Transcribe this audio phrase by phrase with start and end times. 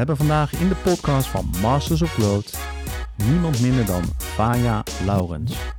[0.00, 2.58] hebben vandaag in de podcast van Masters of Growth
[3.16, 5.72] niemand minder dan Faya Laurens.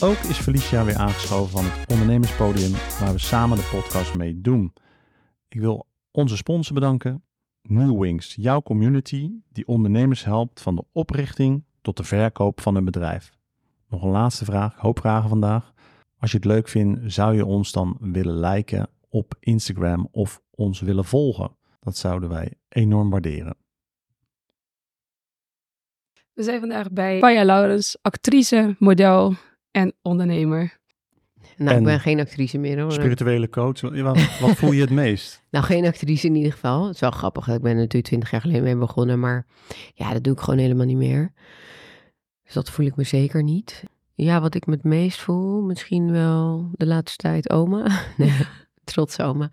[0.00, 4.72] Ook is Felicia weer aangeschoven van het ondernemerspodium waar we samen de podcast mee doen.
[5.48, 7.22] Ik wil onze sponsor bedanken,
[7.62, 12.84] New Wings, jouw community die ondernemers helpt van de oprichting tot de verkoop van hun
[12.84, 13.32] bedrijf.
[13.88, 15.72] Nog een laatste vraag, hoop vragen vandaag.
[16.18, 20.80] Als je het leuk vindt, zou je ons dan willen liken op Instagram of ons
[20.80, 21.58] willen volgen?
[21.80, 23.56] Dat zouden wij enorm waarderen.
[26.32, 29.34] We zijn vandaag bij Paya Laurens, actrice, model
[29.70, 30.78] en ondernemer.
[31.56, 32.92] Nou, En ik ben geen actrice meer hoor.
[32.92, 35.42] Spirituele coach, wat, wat voel je het meest?
[35.50, 36.84] Nou, geen actrice in ieder geval.
[36.84, 37.48] Het is wel grappig.
[37.48, 39.20] Ik ben er natuurlijk twintig jaar geleden mee begonnen.
[39.20, 39.46] Maar
[39.94, 41.32] ja, dat doe ik gewoon helemaal niet meer.
[42.44, 43.84] Dus dat voel ik me zeker niet.
[44.14, 47.86] Ja, wat ik me het meest voel, misschien wel de laatste tijd oma.
[48.16, 48.32] Nee,
[48.92, 49.50] trots oma.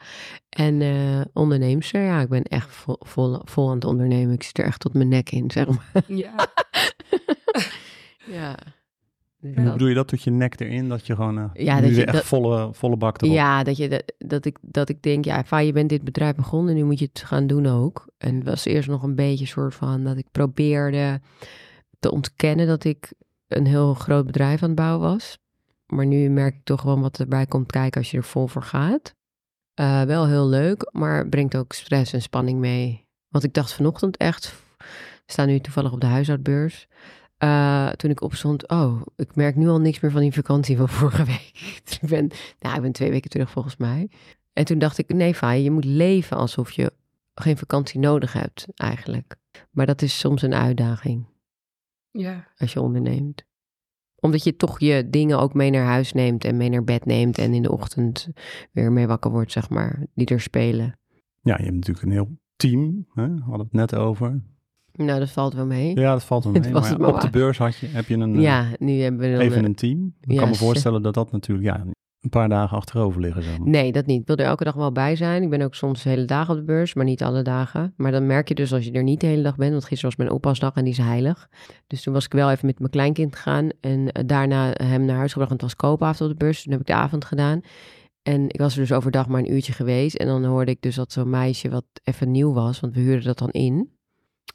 [0.50, 2.02] En eh onderneemster.
[2.02, 4.34] Ja, ik ben echt vol, vol, vol aan het ondernemen.
[4.34, 6.04] Ik zit er echt tot mijn nek in, zeg maar.
[6.08, 6.34] Ja.
[8.32, 8.56] Ja.
[9.40, 11.66] Dus En hoe dat- bedoel je dat tot je nek erin, dat je gewoon eh,
[11.66, 13.34] Ja, dat je- echt dat- volle, volle bak erop?
[13.36, 16.36] Ja, dat, je, dat, dat, ik, dat ik denk, ja, Fa, je bent dit bedrijf
[16.36, 18.08] begonnen, nu moet je het gaan doen ook.
[18.18, 21.22] En het was eerst nog een beetje een soort van dat ik probeerde
[22.00, 23.14] te ontkennen dat ik
[23.48, 25.38] een heel groot bedrijf aan het bouwen was.
[25.86, 28.64] Maar nu merk ik toch gewoon wat erbij komt kijken als je er vol voor
[28.64, 29.16] gaat.
[29.78, 33.06] Eh, wel heel leuk, maar brengt ook stress en spanning mee.
[33.28, 34.86] Want ik dacht vanochtend echt, we
[35.26, 36.88] staan nu toevallig op de huishoudbeurs.
[37.38, 40.90] Eh, toen ik opstond, oh, ik merk nu al niks meer van die vakantie van
[41.00, 41.82] vorige week.
[42.02, 44.10] ik, ben, nou, ik ben twee weken terug volgens mij.
[44.54, 46.94] En toen dacht ik, nee Faye, je moet leven alsof je
[47.36, 49.36] geen vakantie nodig hebt eigenlijk.
[49.72, 51.26] Maar dat is soms een uitdaging
[52.12, 52.48] ja.
[52.58, 53.44] als je onderneemt.
[54.20, 57.38] Omdat je toch je dingen ook mee naar huis neemt en mee naar bed neemt
[57.38, 58.30] en in de ochtend
[58.72, 61.00] weer mee wakker wordt, zeg maar, die er spelen.
[61.42, 63.28] Ja, je hebt natuurlijk een heel team, hè?
[63.28, 64.42] we hadden het net over.
[64.94, 66.00] Nou, dat valt wel mee.
[66.00, 66.72] Ja, dat valt wel mee.
[66.72, 69.40] Maar op de beurs had je, heb je een, eh, Ja, nu hebben we dan...
[69.40, 70.16] even eh, een team.
[70.22, 71.86] Ik ja, kan me voorstellen dat dat natuurlijk ja,
[72.22, 73.70] een paar dagen achterover liggen zou.
[73.70, 74.22] Nee, dat niet.
[74.22, 75.44] Ik wil er elke dag wel bij zijn.
[75.44, 77.94] Ik ben ook soms de hele dagen op de beurs, maar niet alle dagen.
[77.98, 80.16] Maar dan merk je dus als je er niet de hele dag bent, want gisteren
[80.16, 81.50] was mijn oppasdag en die is heilig.
[81.88, 85.18] Dus toen was ik wel even met mijn kleinkind gegaan en eh, daarna hem naar
[85.18, 86.64] huis gebracht, want het was koopavond op de beurs.
[86.64, 87.62] Toen heb ik de avond gedaan.
[88.24, 90.16] En ik was er dus overdag maar een uurtje geweest.
[90.16, 93.26] En dan hoorde ik dus dat zo'n meisje wat even nieuw was, want we huurden
[93.26, 93.92] dat dan in,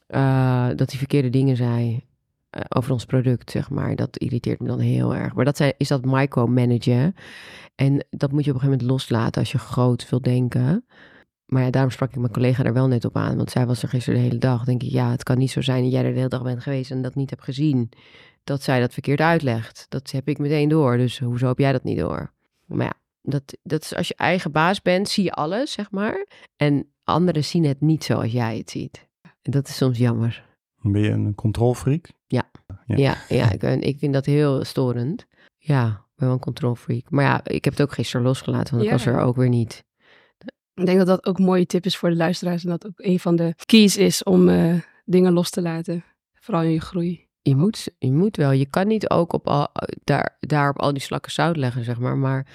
[0.06, 2.10] eh, dat hij verkeerde dingen zei
[2.52, 3.96] eh, over ons product, zeg maar.
[3.96, 5.34] Dat irriteert me dan heel erg.
[5.34, 7.14] Maar dat zijn, is dat micromanagen.
[7.74, 10.84] En dat moet je op een gegeven moment loslaten als je groot wil denken.
[11.46, 13.36] Maar ja, daarom sprak ik mijn collega er wel net op aan.
[13.36, 14.64] Want zij was er gisteren de hele dag.
[14.64, 16.62] Denk ik, ja, het kan niet zo zijn dat jij er de hele dag bent
[16.62, 17.88] geweest en dat niet hebt gezien.
[18.44, 19.86] Dat zij dat verkeerd uitlegt.
[19.88, 20.96] Dat heb ik meteen door.
[20.96, 22.32] Dus hoezo heb jij dat niet door?
[22.66, 26.26] Maar ja, dat, dat is als je eigen baas bent, zie je alles, zeg maar.
[26.56, 29.08] En anderen zien het niet zoals jij het ziet.
[29.42, 30.44] En dat is soms jammer.
[30.82, 32.08] Ben je een controlfreak?
[32.26, 32.41] Ja.
[32.86, 35.26] Ja, ja, ik, ben- ik vind dat heel storend.
[35.58, 37.10] Ja, ik ben wel een control freak.
[37.10, 39.84] Maar ja, ik heb het ook gisteren losgelaten, want ik was er ook weer niet.
[40.74, 42.64] Ik denk dat dat ook een mooie tip is voor de luisteraars.
[42.64, 44.74] En dat ook een van de keys is om eh,
[45.04, 46.04] dingen los te laten.
[46.34, 47.26] Vooral in je groei.
[47.42, 48.50] Je moet, je moet wel.
[48.50, 49.68] Je kan niet ook op al,
[50.04, 52.16] daar, daar op al die slakken zout leggen, zeg maar.
[52.16, 52.46] Maar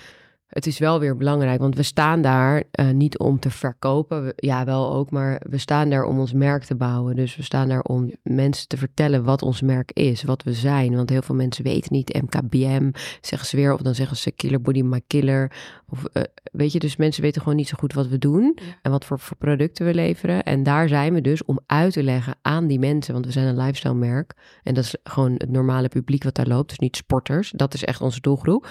[0.48, 4.24] het is wel weer belangrijk, want we staan daar eh, niet om te verkopen.
[4.24, 7.16] We- ja, wel ook, maar we staan daar om ons merk te bouwen.
[7.16, 10.96] Dus we staan daar om mensen te vertellen wat ons merk is, wat we zijn.
[10.96, 12.92] Want heel veel mensen weten niet MKBM,
[13.22, 15.52] zeggen ze weer, of dan zeggen ze Killer Body My Killer.
[15.90, 18.92] Of, eh, weet je, dus mensen weten gewoon niet zo goed wat we doen en
[18.92, 20.44] wat voor, voor producten we leveren.
[20.44, 23.48] En daar zijn we dus om uit te leggen aan die mensen, want we zijn
[23.48, 24.34] een lifestyle merk.
[24.64, 27.52] En dat is gewoon het normale publiek wat daar loopt, dus niet sporters.
[27.56, 28.68] Dat is echt onze doelgroep.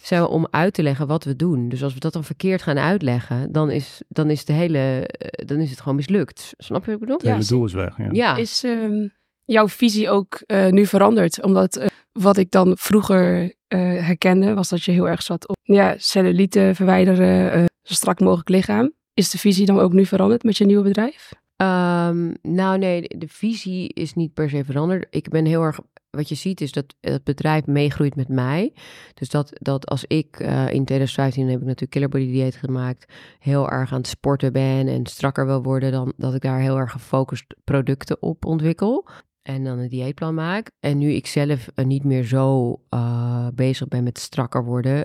[0.00, 1.68] Zijn we om uit te leggen wat we doen.
[1.68, 5.46] Dus als we dat dan verkeerd gaan uitleggen, dan is, dan is, de hele, eh,
[5.46, 6.54] dan is het gewoon mislukt.
[6.56, 7.16] Snap je wat ik bedoel?
[7.16, 7.96] Het Ja, hele doel is weg.
[7.96, 8.08] Ja.
[8.10, 8.36] Ja.
[8.36, 9.08] Is ehm,
[9.44, 11.42] jouw visie ook eh, nu veranderd?
[11.42, 15.56] Omdat eh, wat ik dan vroeger eh, herkende, was dat je heel erg zat op
[15.62, 18.92] ja, cellulite verwijderen, eh, zo strak mogelijk lichaam.
[19.14, 21.32] Is de visie dan ook nu veranderd met je nieuwe bedrijf?
[21.60, 25.06] Ehm, nou nee, de, visie is niet per se veranderd.
[25.10, 25.80] Ik ben heel erg,
[26.10, 28.72] wat je ziet is dat het bedrijf meegroeit met mij.
[29.14, 33.12] Dus dat, dat als ik eh, in 2015 heb ik natuurlijk Killer Body dieet gemaakt,
[33.38, 36.76] heel erg aan het sporten ben en strakker wil worden, dan dat ik daar heel
[36.76, 39.08] erg gefocust producten op ontwikkel.
[39.42, 40.70] En dan een dieetplan maak.
[40.80, 45.04] En nu ik zelf eh, niet meer zo eh, bezig ben met strakker worden,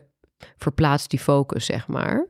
[0.57, 2.27] verplaatst die focus, zeg maar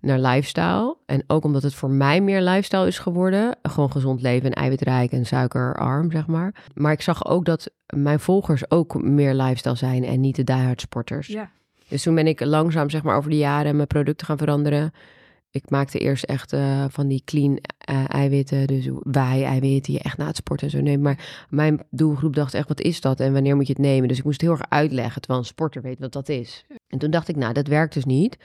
[0.00, 0.96] naar lifestyle.
[1.06, 3.56] En ook omdat het voor mij meer lifestyle is geworden.
[3.62, 6.54] Gewoon gezond leven en eiwitrijk en suikerarm, zeg maar.
[6.74, 10.80] Maar ik zag ook dat mijn volgers ook meer lifestyle zijn en niet de diehard
[10.80, 11.26] sporters.
[11.26, 11.50] Ja.
[11.88, 14.92] Dus toen ben ik langzaam, zeg maar, over de jaren mijn producten gaan veranderen.
[15.50, 20.16] Ik maakte eerst echt eh, van die clean eh, eiwitten, dus wij-eiwitten, die je echt
[20.16, 21.02] na het sporten en zo neemt.
[21.02, 24.08] Maar mijn doelgroep dacht echt, wat is dat en wanneer moet je het nemen?
[24.08, 26.64] Dus ik moest heel erg uitleggen, terwijl een sporter weet wat dat is.
[26.86, 28.36] En toen dacht ik, nou, dat werkt dus niet.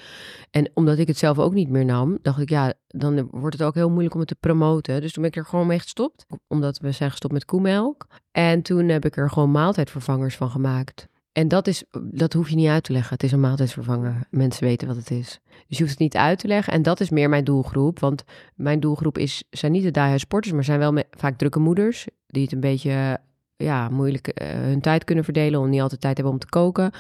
[0.52, 3.68] En omdat ik het zelf ook niet meer nam, dacht ik, ja, dan wordt het
[3.68, 5.02] ook heel moeilijk om het te promoten.
[5.02, 8.08] Dus toen ben ik er gewoon mee gestopt, omdat we zijn gestopt met koemelk.
[8.32, 11.08] En toen heb ik er gewoon maaltijdvervangers van gemaakt.
[11.34, 13.14] En dat, is, dat hoef je niet uit te leggen.
[13.14, 14.28] Het is een maaltijdvervanger.
[14.30, 15.40] Mensen weten wat het is.
[15.68, 16.74] Dus je hoeft het niet uit te leggen.
[16.74, 18.00] En dat is meer mijn doelgroep.
[18.00, 18.24] Want
[18.56, 22.08] mijn doelgroep is, zijn niet de die sporters, maar zijn wel vaak drukke moeders.
[22.28, 23.20] Die het een beetje
[23.56, 25.60] ja, moeilijk uh, hun tijd kunnen verdelen.
[25.60, 26.92] Om niet altijd tijd hebben om te koken.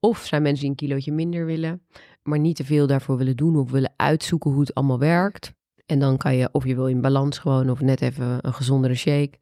[0.00, 1.82] Of zijn mensen die een kilootje minder willen.
[2.22, 3.56] Maar niet te veel daarvoor willen doen.
[3.56, 5.52] Of willen uitzoeken hoe het allemaal werkt.
[5.86, 8.94] En dan kan je, of je wil in balans gewoon, of net even een gezondere
[8.94, 9.38] shake.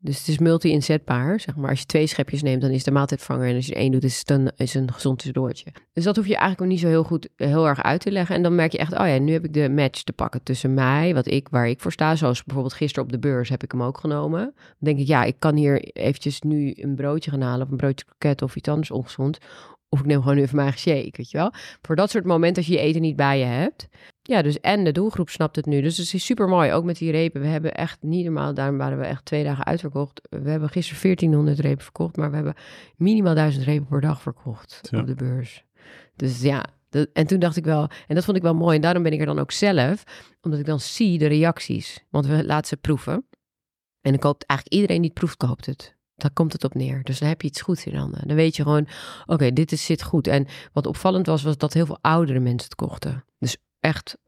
[0.00, 1.40] Dus het is multi-inzetbaar.
[1.40, 1.70] Zeg maar.
[1.70, 3.48] Als je twee schepjes neemt, dan is de maaltijdvanger.
[3.48, 5.72] En als je er één doet, is het een, is een gezond tussendoortje.
[5.92, 8.36] Dus dat hoef je eigenlijk ook niet zo heel goed, heel erg uit te leggen.
[8.36, 10.74] En dan merk je echt, oh ja, nu heb ik de match te pakken tussen
[10.74, 12.16] mij, wat ik, waar ik voor sta.
[12.16, 14.40] Zoals bijvoorbeeld gisteren op de beurs heb ik hem ook genomen.
[14.54, 17.66] Dan denk ik, ja, ik kan hier eventjes nu een broodje gaan halen.
[17.66, 19.38] Of een broodje kroket of iets anders ongezond.
[19.88, 21.52] Of ik neem gewoon even mijn eigen shake, weet je wel.
[21.82, 23.88] Voor dat soort momenten als je je eten niet bij je hebt.
[24.28, 25.80] Ja, dus en de doelgroep snapt het nu.
[25.80, 27.40] Dus het is super mooi, ook met die repen.
[27.40, 30.20] We hebben echt niet normaal, daarom waren we echt twee dagen uitverkocht.
[30.30, 32.54] We hebben gisteren 1400 repen verkocht, maar we hebben
[32.96, 35.64] minimaal 1000 repen per dag verkocht op de beurs.
[36.16, 36.64] Dus ja,
[37.12, 38.76] en toen dacht ik wel, en dat vond ik wel mooi.
[38.76, 40.04] En daarom ben ik er dan ook zelf,
[40.40, 42.04] omdat ik dan zie de reacties.
[42.10, 43.26] Want we laten ze proeven.
[44.00, 45.96] En ik hoop eigenlijk iedereen die het proeft, koopt het.
[46.14, 47.02] Daar komt het op neer.
[47.02, 48.28] Dus dan heb je iets goeds in handen.
[48.28, 48.88] Dan weet je gewoon,
[49.26, 50.26] oké, dit is, zit goed.
[50.26, 53.24] En wat opvallend was, was dat heel veel oudere mensen het kochten.
[53.38, 54.18] Dus echt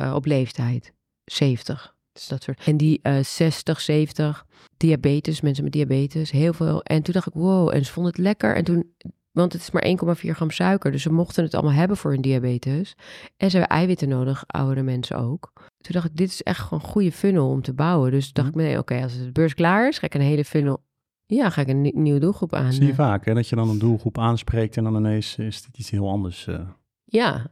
[0.00, 0.92] uh, op leeftijd.
[1.24, 1.94] 70.
[2.12, 2.64] Dus dat soort.
[2.64, 4.46] En die uh, 60, 70,
[4.76, 6.82] diabetes, mensen met diabetes, heel veel.
[6.82, 8.56] En toen dacht ik, wow, en ze vonden het lekker.
[8.56, 8.94] En toen,
[9.30, 12.20] want het is maar 1,4 gram suiker, dus ze mochten het allemaal hebben voor hun
[12.20, 12.94] diabetes.
[13.36, 15.52] En ze hebben eiwitten nodig, oudere mensen ook.
[15.54, 18.10] Toen dacht ik, dit is echt gewoon een goede funnel om te bouwen.
[18.10, 18.58] Dus dacht mhm.
[18.58, 20.86] ik, nee, oké, als de beurs klaar is, ga ik een hele funnel
[21.34, 22.72] ja, ga ik een nieuwe doelgroep aan.
[22.72, 23.34] Zie je vaak, hè?
[23.34, 26.46] Dat je dan een doelgroep aanspreekt en dan ineens is dit iets heel anders.
[26.46, 26.60] Uh.
[27.04, 27.46] Ja.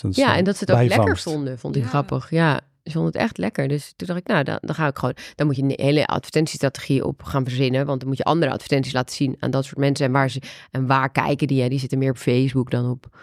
[0.00, 2.30] Dus ja, en dat ze het ook lekker vonden, vond ik grappig.
[2.30, 3.68] Ja, ze vonden het echt lekker.
[3.68, 5.16] Dus toen dacht ik, nou, dan, dan ga ik gewoon...
[5.34, 7.86] Dan moet je een hele advertentiestrategie op gaan verzinnen.
[7.86, 10.06] Want dan moet je andere advertenties laten zien aan dat soort mensen.
[10.06, 11.62] En waar, ze, en waar kijken die?
[11.62, 11.68] Hè?
[11.68, 13.18] Die zitten meer op Facebook dan op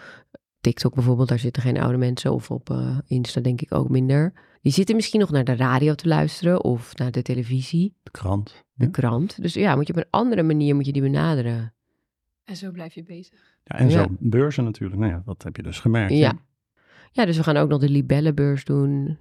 [0.60, 1.28] TikTok bijvoorbeeld.
[1.28, 2.32] Daar zitten geen oude mensen.
[2.32, 4.32] Of op uh, Insta denk ik ook minder.
[4.62, 7.94] Die zitten misschien nog naar de radio te luisteren of naar de televisie.
[8.02, 8.64] De krant.
[8.72, 9.42] De krant.
[9.42, 11.74] Dus ja, moet je op een andere manier moet je die benaderen.
[12.44, 13.55] En zo blijf je bezig.
[13.68, 15.00] Ja, en zo beurzen natuurlijk.
[15.00, 16.12] Nou ja, dat heb je dus gemerkt.
[16.12, 16.32] Ja.
[17.12, 19.18] Ja, dus we gaan ook nog de Libellenbeurs doen.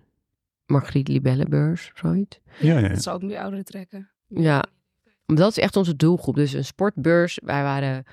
[0.65, 2.39] Margriet Libellenbeurs, zoiets.
[2.59, 2.87] Ja, ja.
[2.87, 4.09] Dat zal ook meer ouderen trekken.
[4.27, 4.65] Ja,
[5.25, 6.35] dat is echt onze doelgroep.
[6.35, 7.39] Dus een sportbeurs.
[7.43, 8.03] Wij waren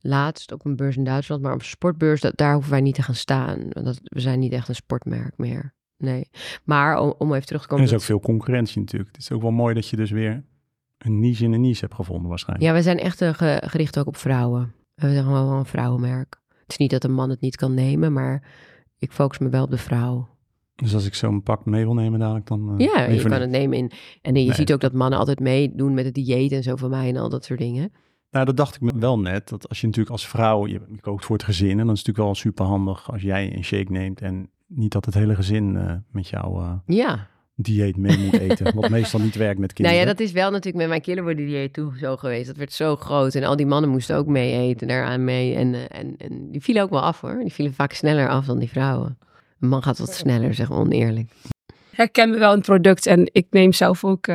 [0.00, 2.94] laatst op een beurs in Duitsland, maar op een sportbeurs, dat, daar hoeven wij niet
[2.94, 3.68] te gaan staan.
[3.68, 5.72] Dat, we zijn niet echt een sportmerk meer.
[5.96, 6.28] Nee,
[6.64, 7.84] maar om, om even terug te komen.
[7.84, 9.10] Er is ook veel concurrentie natuurlijk.
[9.12, 10.44] Het is ook wel mooi dat je dus weer
[10.98, 12.68] een niche in een niche hebt gevonden waarschijnlijk.
[12.68, 14.74] Ja, we zijn echt uh, gericht ook op vrouwen.
[15.00, 16.40] We zijn wel een vrouwenmerk.
[16.48, 18.42] Het is niet dat een man het niet kan nemen, maar
[18.98, 20.28] ik focus me wel op de vrouw.
[20.74, 22.80] Dus als ik zo'n pak mee wil nemen dadelijk, dan...
[22.80, 23.90] Uh, ja, je kan het nemen in...
[24.22, 27.08] En je ziet ook dat mannen altijd meedoen met het dieet en zo van mij
[27.08, 27.92] en al dat soort dingen.
[28.30, 29.48] Nou, dat dacht ik me wel net.
[29.48, 31.78] Dat als je natuurlijk als vrouw, je, kookt voor het gezin.
[31.78, 34.20] En dan is het natuurlijk wel super handig als jij een shake neemt.
[34.20, 37.28] En niet dat het hele gezin uh, met jou uh, ja.
[37.62, 38.74] Dieet mee moet eten.
[38.74, 39.98] wat meestal niet werkt met kinderen.
[39.98, 42.46] Nou ja, dat is wel natuurlijk met mijn kinderbody dieet toe zo geweest.
[42.46, 43.34] Dat werd zo groot.
[43.34, 45.54] En al die mannen moesten ook mee eten, daaraan mee.
[45.54, 47.38] En, uh, en, en die vielen ook wel af hoor.
[47.38, 49.18] Die vielen vaak sneller af dan die vrouwen.
[49.60, 51.30] Een man gaat wat sneller, zeg maar oneerlijk.
[51.90, 54.28] Herken me wel een product en ik neem zelf ook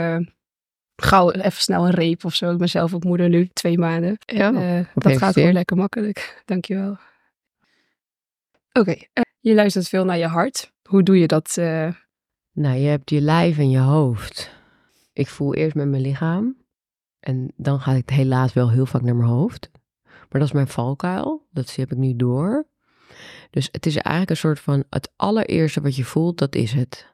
[0.96, 2.52] gauw even snel een reep of zo.
[2.52, 4.18] Ik ben zelf ook moeder nu, twee maanden.
[4.26, 6.36] Ja, uh, dat gaat gewoon lekker makkelijk.
[6.46, 6.98] Dankjewel.
[8.74, 10.72] Oké, eh, je luistert veel naar je hart.
[10.90, 11.58] Hoe doe je dat?
[12.56, 14.52] Nou, je hebt je lijf en je hoofd.
[15.14, 16.58] Ik voel eerst met mijn lichaam.
[17.20, 19.70] En dan gaat het helaas wel heel vaak naar mijn hoofd.
[20.04, 21.48] Maar dat is mijn valkuil.
[21.52, 22.68] Dat heb ik nu door.
[23.50, 27.14] Dus het is eigenlijk een soort van het allereerste wat je voelt, dat is het.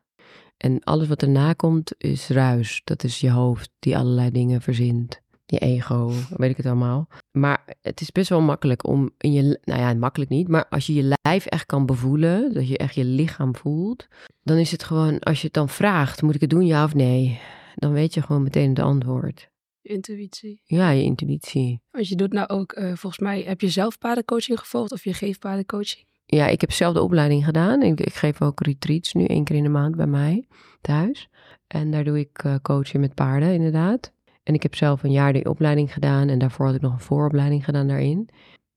[0.58, 2.82] En alles wat erna komt is ruis.
[2.84, 5.21] Dat is je hoofd die allerlei dingen verzint.
[5.52, 7.08] Je ego, weet ik het allemaal.
[7.32, 10.86] Maar het is best wel makkelijk om in je, nou ja, makkelijk niet, maar als
[10.88, 14.08] je je lijf echt kan bevoelen, dat je echt je lichaam voelt,
[14.44, 16.94] dan is het gewoon, als je het dan vraagt, moet ik het doen, ja of
[16.94, 17.40] nee?
[17.76, 19.50] Dan weet je gewoon meteen het antwoord.
[19.82, 20.62] Intuïtie.
[20.64, 21.82] Ja, je intuïtie.
[21.92, 25.14] Want je doet nou ook, uh, volgens mij, heb je zelf paardencoaching gevolgd of je
[25.14, 26.06] geeft paardencoaching?
[26.26, 27.82] ja, ik heb zelf de opleiding gedaan.
[27.82, 30.48] Ik, ik, geef ook retreats nu één keer in de maand bij mij
[30.82, 31.30] thuis.
[31.68, 34.14] En daar doe ik uh, coaching met paarden, inderdaad.
[34.44, 37.00] En ik heb zelf een jaar die opleiding gedaan en daarvoor had ik nog een
[37.00, 38.30] vooropleiding gedaan daarin.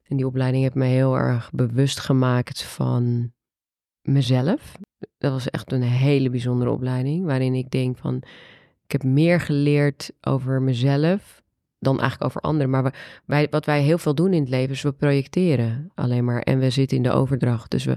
[0.03, 3.33] En die opleiding heeft me heel erg bewust gemaakt van
[4.03, 4.77] mezelf.
[5.19, 8.17] Dat was echt een hele bijzondere opleiding, waarin ik denk van,
[8.85, 11.43] ik heb meer geleerd over mezelf
[11.79, 12.71] dan eigenlijk over anderen.
[12.71, 16.41] Maar wij, wat wij heel veel doen in het leven is we projecteren alleen maar
[16.41, 17.71] en we zitten in de overdracht.
[17.71, 17.97] Dus we,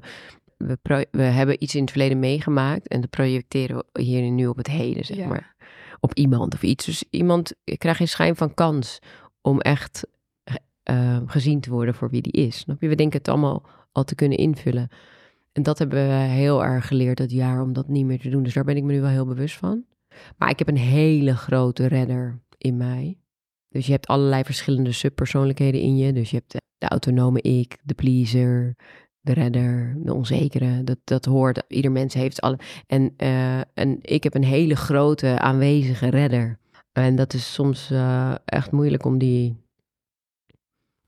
[0.58, 4.48] we, we hebben iets in het verleden meegemaakt en dat projecteren we hier en nu
[4.48, 5.28] op het heden, zeg Ja.
[5.28, 5.56] maar.
[6.00, 6.86] Op iemand of iets.
[6.86, 9.00] Dus iemand krijgt geen schijn van kans
[9.42, 10.08] om echt
[10.84, 12.66] eh, gezien te worden voor wie die is.
[12.80, 14.90] We denken het allemaal al te kunnen invullen.
[15.52, 18.44] En dat hebben we heel erg geleerd dat jaar om dat niet meer te doen.
[18.44, 19.86] Dus daar ben ik me nu wel heel bewust van.
[20.38, 23.18] Maar ik heb een hele grote redder in mij.
[23.70, 26.14] Dus je hebt allerlei verschillende subpersoonlijkheden in je.
[26.14, 28.76] Dus je hebt de autonome ik, de pleaser,
[29.28, 30.84] de redder, de onzekere.
[30.84, 31.64] Dat, dat hoort.
[31.68, 32.60] Ieder mens heeft alle.
[32.88, 36.60] En, eh, en ik heb een hele grote aanwezige redder.
[36.92, 39.66] En dat is soms eh, echt moeilijk om die.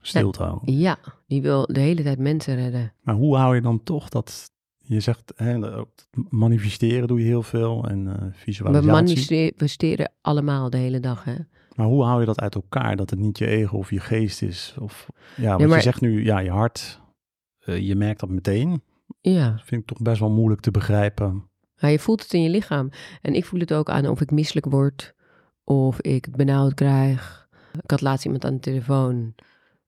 [0.01, 0.77] Stil te houden.
[0.77, 0.97] Ja,
[1.27, 2.93] die wil de hele tijd mensen redden.
[3.01, 4.51] Maar hoe hou je dan toch dat...
[4.77, 5.59] Je zegt, hè,
[6.29, 8.91] manifesteren doe je heel veel en We visualisatie.
[8.91, 11.23] manifesteren allemaal de hele dag.
[11.23, 11.35] Hè?
[11.75, 12.95] Maar hoe hou je dat uit elkaar?
[12.95, 14.75] Dat het niet je ego of je geest is?
[14.79, 16.99] Of, ja, maar- je zegt nu, ja, je hart,
[17.75, 18.83] je merkt dat meteen.
[19.21, 21.49] Ja, Dat vind ik toch best wel moeilijk te begrijpen.
[21.79, 22.89] maar je voelt het in je lichaam.
[23.21, 25.13] En ik voel het ook aan of ik misselijk word.
[25.63, 27.47] Of ik benauwd krijg.
[27.81, 29.33] Ik had laatst iemand aan de telefoon.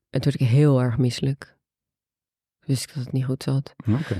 [0.09, 1.57] En toen werd ik heel erg misselijk.
[2.59, 3.73] Wist ik dat het niet goed zat.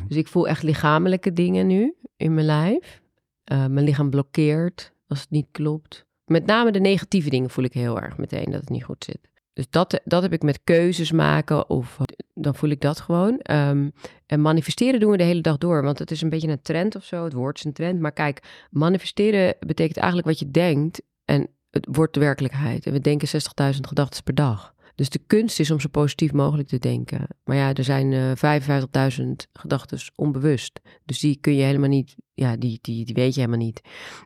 [0.07, 3.01] Dus ik voel echt lichamelijke dingen nu in mijn lijf.
[3.43, 6.05] Eh, mijn lichaam blokkeert als het niet klopt.
[6.25, 9.29] Met name de negatieve dingen voel ik heel erg meteen dat het niet goed zit.
[9.53, 11.98] Dus dat, dat heb ik met keuzes maken of
[12.34, 13.39] dan voel ik dat gewoon.
[13.39, 13.89] Ehm,
[14.25, 16.96] en manifesteren doen we de hele dag door, want het is een beetje een trend
[16.96, 17.24] of zo.
[17.24, 21.88] Het woord is een trend, maar kijk, manifesteren betekent eigenlijk wat je denkt en het
[21.91, 22.86] wordt de werkelijkheid.
[22.86, 23.27] En we denken
[23.74, 24.74] 60.000 gedachten per dag.
[24.96, 27.27] Dus de kunst is om zo positief mogelijk te denken.
[27.43, 30.79] Maar ja, er zijn eh 55.000 gedachten onbewust.
[31.05, 33.81] Dus die kun je helemaal niet, ja, die, die, die weet je helemaal niet.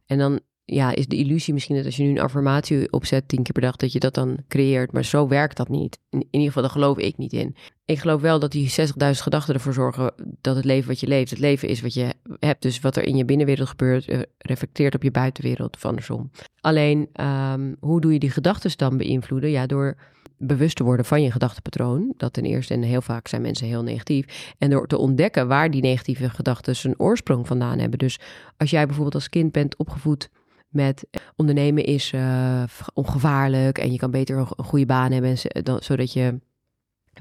[0.05, 3.43] En dan ja, is de illusie misschien dat als je nu een affirmatie opzet tien
[3.43, 4.91] keer per dag, dat je dat dan creëert.
[4.91, 5.99] Maar zo werkt dat niet.
[6.09, 7.55] In, ieder geval, daar geloof ik niet in.
[7.85, 11.29] Ik geloof wel dat die 60.000 gedachten ervoor zorgen dat het leven wat je leeft,
[11.29, 12.61] het leven is wat je hebt.
[12.61, 16.31] Dus wat er in je binnenwereld gebeurt, eh, reflecteert op je buitenwereld of andersom.
[16.61, 19.49] Alleen, ehm, hoe doe je die gedachten dan beïnvloeden?
[19.49, 19.97] Ja, door
[20.37, 22.13] bewust te worden van je gedachtepatroon.
[22.17, 24.53] Dat ten eerste, en heel vaak zijn mensen heel negatief.
[24.57, 27.99] En door te ontdekken waar die negatieve gedachten zijn oorsprong vandaan hebben.
[27.99, 28.19] Dus
[28.57, 30.29] als jij bijvoorbeeld als kind bent opgevoed
[30.75, 32.63] met ondernemen is eh,
[32.93, 36.39] ongevaarlijk en je kan beter een, goede baan hebben, dan, zodat je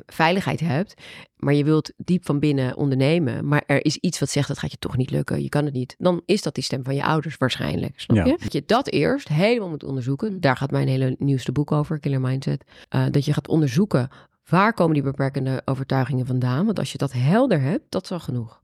[0.06, 0.94] veiligheid hebt.
[1.36, 4.70] Maar je wilt diep van binnen ondernemen, maar er is iets wat zegt dat gaat
[4.70, 5.94] je toch niet lukken, je kan het niet.
[5.98, 8.24] Dan is dat die stem van je ouders waarschijnlijk, snap Ja.
[8.24, 8.36] je?
[8.38, 10.40] Dat je dat eerst helemaal moet onderzoeken.
[10.40, 12.64] Daar gaat mijn hele nieuwste boek over, Killer Mindset.
[12.88, 14.08] Eh, dat je gaat onderzoeken
[14.48, 16.64] waar komen die beperkende overtuigingen vandaan.
[16.64, 18.62] Want als je dat helder hebt, dat is al genoeg.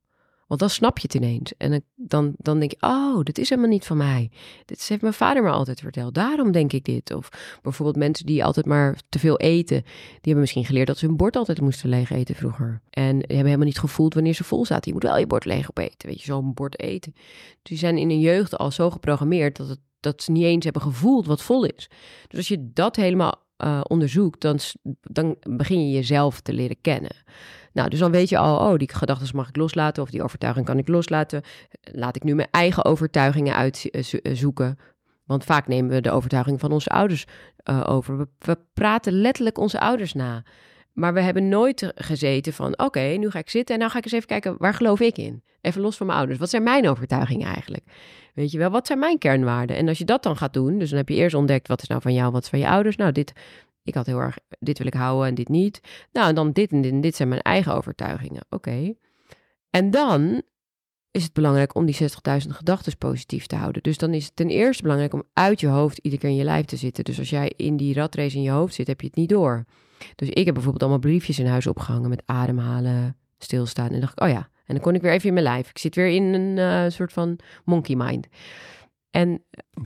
[0.50, 1.56] Want dan snap je het ineens.
[1.56, 4.30] En dan- dan, denk je, oh, dit is helemaal niet van mij.
[4.64, 6.14] Dit heeft mijn vader me altijd verteld.
[6.14, 7.14] Daarom denk ik dit.
[7.14, 7.28] Of
[7.62, 9.82] bijvoorbeeld mensen die altijd maar te veel eten.
[9.82, 12.82] Die hebben misschien geleerd dat ze hun bord altijd moesten leeg eten vroeger.
[12.90, 14.82] En hebben helemaal niet gevoeld wanneer ze vol zaten.
[14.86, 16.08] Je moet wel je bord leeg opeten.
[16.08, 17.12] Weet je, zo'n bord eten.
[17.14, 17.22] Dus
[17.62, 21.26] die zijn in hun jeugd al zo geprogrammeerd dat, dat ze niet eens hebben gevoeld
[21.26, 21.88] wat vol is.
[22.28, 24.58] Dus als je dat helemaal eh, onderzoekt, dan,
[25.00, 27.16] dan begin je jezelf te leren kennen.
[27.72, 30.66] Nou, dus dan weet je al, oh, die gedachten mag ik loslaten of die overtuiging
[30.66, 31.42] kan ik loslaten.
[31.80, 34.78] Laat ik nu mijn eigen overtuigingen uitzoeken.
[35.24, 38.18] Want vaak nemen we de overtuiging van onze ouders eh, over.
[38.18, 40.42] We, we praten letterlijk onze ouders na.
[40.92, 44.04] Maar we hebben nooit gezeten van, oké, nu ga ik zitten en nou ga ik
[44.04, 45.42] eens even kijken, waar geloof ik in?
[45.60, 46.38] Even los van mijn ouders.
[46.38, 47.84] Wat zijn mijn overtuigingen eigenlijk?
[48.34, 49.76] Weet je wel, wat zijn mijn kernwaarden?
[49.76, 51.88] En als je dat dan gaat doen, dus dan heb je eerst ontdekt, wat is
[51.88, 52.96] nou van jou, wat is van je ouders?
[52.96, 53.32] Nou, dit,
[53.82, 55.80] ik had heel erg, dit wil ik houden en dit niet.
[56.12, 58.42] Nou, en dan dit en dit en dit zijn mijn eigen overtuigingen.
[58.48, 58.94] Oké.
[59.70, 60.42] En dan
[61.10, 62.06] is het belangrijk om die 60.000
[62.48, 63.82] gedachten positief te houden.
[63.82, 66.44] Dus dan is het ten eerste belangrijk om uit je hoofd iedere keer in je
[66.44, 67.04] lijf te zitten.
[67.04, 69.64] Dus als jij in die ratrace in je hoofd zit, heb je het niet door.
[70.14, 73.90] Dus ik heb bijvoorbeeld allemaal briefjes in huis opgehangen met ademhalen, stilstaan.
[73.90, 74.48] En dacht ik, oh ja.
[74.66, 75.68] En dan kon ik weer even in mijn lijf.
[75.68, 78.26] Ik zit weer in een eh, soort van monkey mind.
[79.10, 79.42] En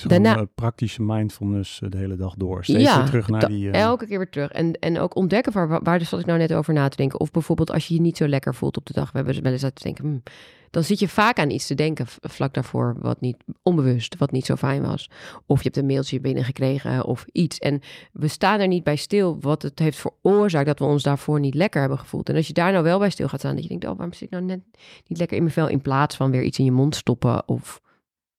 [0.07, 2.65] Daarna- eh, praktische mindfulness eh, de hele dag door.
[2.65, 3.71] Steeds Ja, weer terug naar die...
[3.71, 4.51] eh, elke keer weer terug.
[4.51, 6.97] En, en ook ontdekken waar, waar- waar dus zat ik nou net over na te
[6.97, 7.21] denken.
[7.21, 9.13] Of bijvoorbeeld als je je niet zo lekker voelt op de dag.
[9.13, 10.05] We hebben wel eens uit te denken.
[10.05, 10.23] hmm,
[10.71, 12.97] dan zit je vaak aan iets te denken vlak daarvoor.
[12.99, 15.11] Wat niet onbewust, wat niet zo fijn was.
[15.47, 17.59] Of je hebt een mailtje binnengekregen of iets.
[17.59, 17.81] En
[18.13, 21.55] we staan er niet bij stil wat het heeft veroorzaakt dat we ons daarvoor niet
[21.55, 22.29] lekker hebben gevoeld.
[22.29, 23.55] En als je daar nou wel bij stil gaat staan.
[23.55, 24.61] Dat je denkt, oh waarom zit ik nou net
[25.07, 25.69] niet lekker in mijn vel.
[25.69, 27.49] In plaats van weer iets in je mond stoppen.
[27.49, 27.81] Of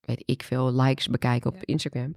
[0.05, 1.61] weet ik veel, likes bekijken op Ja.
[1.65, 2.15] Instagram.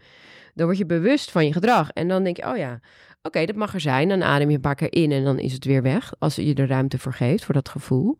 [0.55, 1.91] Dan word je bewust van je gedrag.
[1.91, 2.81] En dan denk je, oh ja,
[3.23, 4.09] oké, dat mag er zijn.
[4.09, 6.13] Dan adem je een paar keer in en dan is het weer weg.
[6.19, 8.19] Als je er ruimte voor geeft, voor dat gevoel.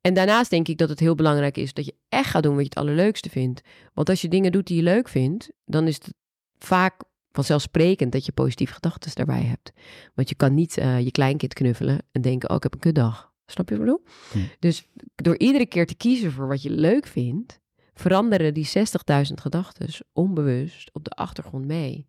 [0.00, 2.62] En daarnaast denk ik dat het heel belangrijk is dat je echt gaat doen wat
[2.62, 3.60] je het allerleukste vindt.
[3.94, 6.14] Want als je dingen doet die je leuk vindt, dan is het
[6.58, 9.72] vaak vanzelfsprekend dat je positieve gedachten daarbij hebt.
[10.14, 13.32] Want je kan niet uh, je kleinkind knuffelen en denken, oh, ik heb een kutdag.
[13.46, 14.06] Snap je wat ik bedoel?
[14.32, 14.48] Hm.
[14.58, 17.60] Dus door iedere keer te kiezen voor wat je leuk vindt,
[17.94, 18.72] veranderen die 60.000
[19.34, 22.06] gedachten onbewust op de achtergrond mee.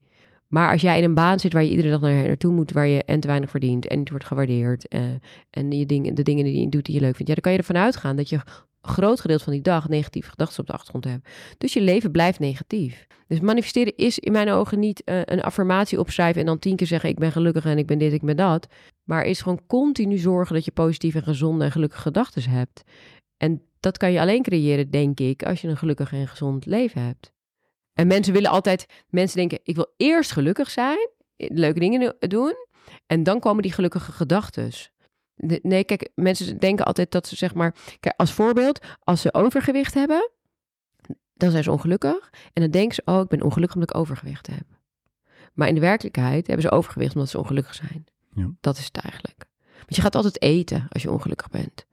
[0.54, 2.88] Maar als jij in een baan zit waar je iedere dag naar, naartoe moet, waar
[2.88, 5.02] je en te weinig verdient en niet wordt gewaardeerd uh,
[5.50, 7.52] en je ding, de dingen die je doet die je leuk vindt, ja, dan kan
[7.52, 8.42] je ervan uitgaan dat je een
[8.82, 11.30] groot gedeelte van die dag negatieve gedachten op de achtergrond hebt.
[11.58, 13.08] Dus je leven blijft negatief.
[13.28, 16.88] Dus manifesteren is in mijn ogen niet uh, een affirmatie opschrijven en dan tien keer
[16.88, 18.68] zeggen ik ben gelukkig en ik ben dit, ik ben dat.
[19.04, 22.84] Maar is gewoon continu zorgen dat je positieve en gezonde en gelukkige gedachten hebt.
[23.38, 27.02] En dat kan je alleen creëren, denk ik, als je een gelukkig en gezond leven
[27.02, 27.32] hebt.
[27.94, 32.56] En mensen willen altijd, mensen denken, ik wil eerst gelukkig zijn, leuke dingen doen,
[33.06, 34.72] en dan komen die gelukkige gedachten.
[35.62, 39.94] Nee, kijk, mensen denken altijd dat ze zeg maar, kijk, als voorbeeld, als ze overgewicht
[39.94, 40.32] hebben,
[41.34, 42.30] dan zijn ze ongelukkig.
[42.54, 44.66] En dan denken ze, oh, ik ben ongelukkig omdat ik overgewicht heb.
[45.54, 48.06] Maar in de werkelijkheid hebben ze overgewicht omdat ze ongelukkig zijn.
[48.36, 48.52] Ja.
[48.60, 49.46] Dat is het eigenlijk.
[49.74, 51.86] Want je gaat altijd eten als je ongelukkig bent.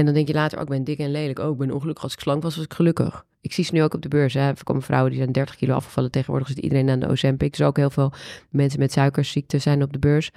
[0.00, 1.38] En dan denk je later, oh, ik ben dik en lelijk.
[1.38, 2.04] Oh, ik ben ongelukkig.
[2.04, 3.24] Als ik slank was, was ik gelukkig.
[3.40, 4.34] Ik zie ze nu ook op de beurs.
[4.34, 4.40] Hè.
[4.40, 6.10] Er komen vrouwen die zijn 30 kilo afgevallen.
[6.10, 7.56] Tegenwoordig zit iedereen aan de Ozempic.
[7.56, 8.12] Dus ook heel veel
[8.50, 10.30] mensen met suikerziekte zijn op de beurs.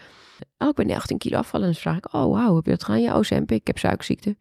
[0.57, 1.67] Oh, ik ben 18 kilo afgevallen.
[1.67, 3.01] En dan vraag ik, oh wauw, heb je dat gedaan?
[3.01, 4.37] Ja, Ozempic, ik heb suikerziekte.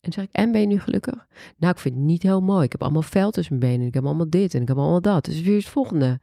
[0.00, 1.26] En zeg ik, en ben je nu gelukkig?
[1.56, 2.64] Nou, ik vind het niet heel mooi.
[2.64, 3.86] Ik heb allemaal vel tussen mijn benen.
[3.86, 5.24] Ik heb allemaal dit en ik heb allemaal dat.
[5.24, 6.20] Dus weer het volgende.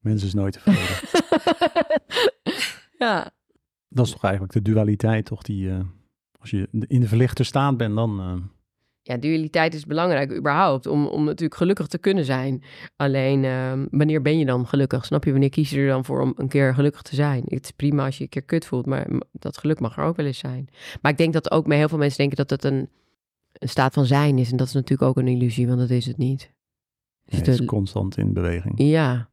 [0.00, 1.08] Mensen is nooit tevreden.
[3.06, 3.30] ja.
[3.88, 5.42] Dat is toch eigenlijk de dualiteit, toch?
[5.42, 5.80] Die, uh,
[6.42, 8.20] als je in de verlichte staat bent, dan...
[8.20, 8.44] Uh...
[9.04, 12.62] Ja, dualiteit is belangrijk überhaupt, om, om natuurlijk gelukkig te kunnen zijn.
[12.96, 15.04] Alleen, uh, wanneer ben je dan gelukkig?
[15.04, 17.42] Snap je, wanneer kies je er dan voor om een keer gelukkig te zijn?
[17.46, 20.16] Het is prima als je een keer kut voelt, maar dat geluk mag er ook
[20.16, 20.68] wel eens zijn.
[21.00, 22.88] Maar ik denk dat ook met heel veel mensen denken dat het een,
[23.52, 24.50] een staat van zijn is.
[24.50, 26.52] En dat is natuurlijk ook een illusie, want dat is het niet.
[27.24, 28.74] Dus het is constant in beweging.
[28.76, 29.30] Ja,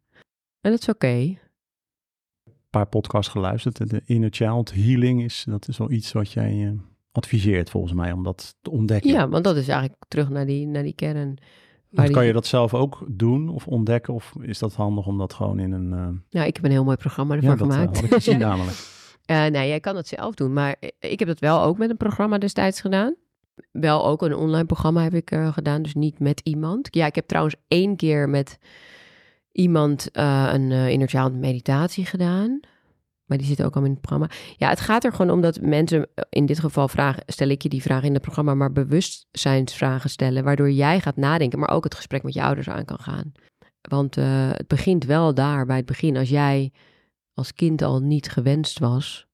[0.62, 1.06] en dat is oké.
[1.06, 1.40] Okay.
[2.46, 3.90] Een paar podcasts geluisterd.
[3.90, 6.80] De inner child healing is, dat is wel iets wat jij uh,
[7.20, 9.12] adviseert volgens mij om dat te ontdekken.
[9.12, 11.38] Ja, want dat is eigenlijk terug naar die, naar die kern.
[11.90, 14.14] Maar kan je dat zelf ook doen of ontdekken?
[14.14, 15.92] Of is dat handig om dat gewoon in een...
[15.92, 16.08] Uh...
[16.30, 17.96] Nou, ik heb een heel mooi programma ervoor ja, dat, gemaakt.
[17.96, 18.78] Uh, had ik gezien namelijk.
[19.26, 20.54] Uh, nee, jij kan het zelf doen.
[20.54, 23.16] Maar ik heb dat wel ook met een programma destijds gedaan.
[23.72, 25.82] Wel ook een online programma heb ik gedaan.
[25.82, 26.88] Dus niet met iemand.
[26.92, 28.58] Ja, ik heb trouwens één keer met
[29.52, 32.60] iemand een uh, inner child meditatie gedaan.
[33.30, 34.30] Maar die zit ook al in het programma.
[34.58, 37.70] Ja, het gaat er gewoon om dat mensen, in dit geval vragen, stel ik je
[37.70, 41.96] die vraag in het programma, maar bewustzijnsvragen stellen, waardoor jij gaat nadenken, maar ook het
[41.96, 43.32] gesprek met je ouders aan kan gaan.
[43.82, 46.18] Want uh, het begint wel daar bij het begin.
[46.18, 46.72] Als jij
[47.34, 49.28] als kind al niet gewenst was,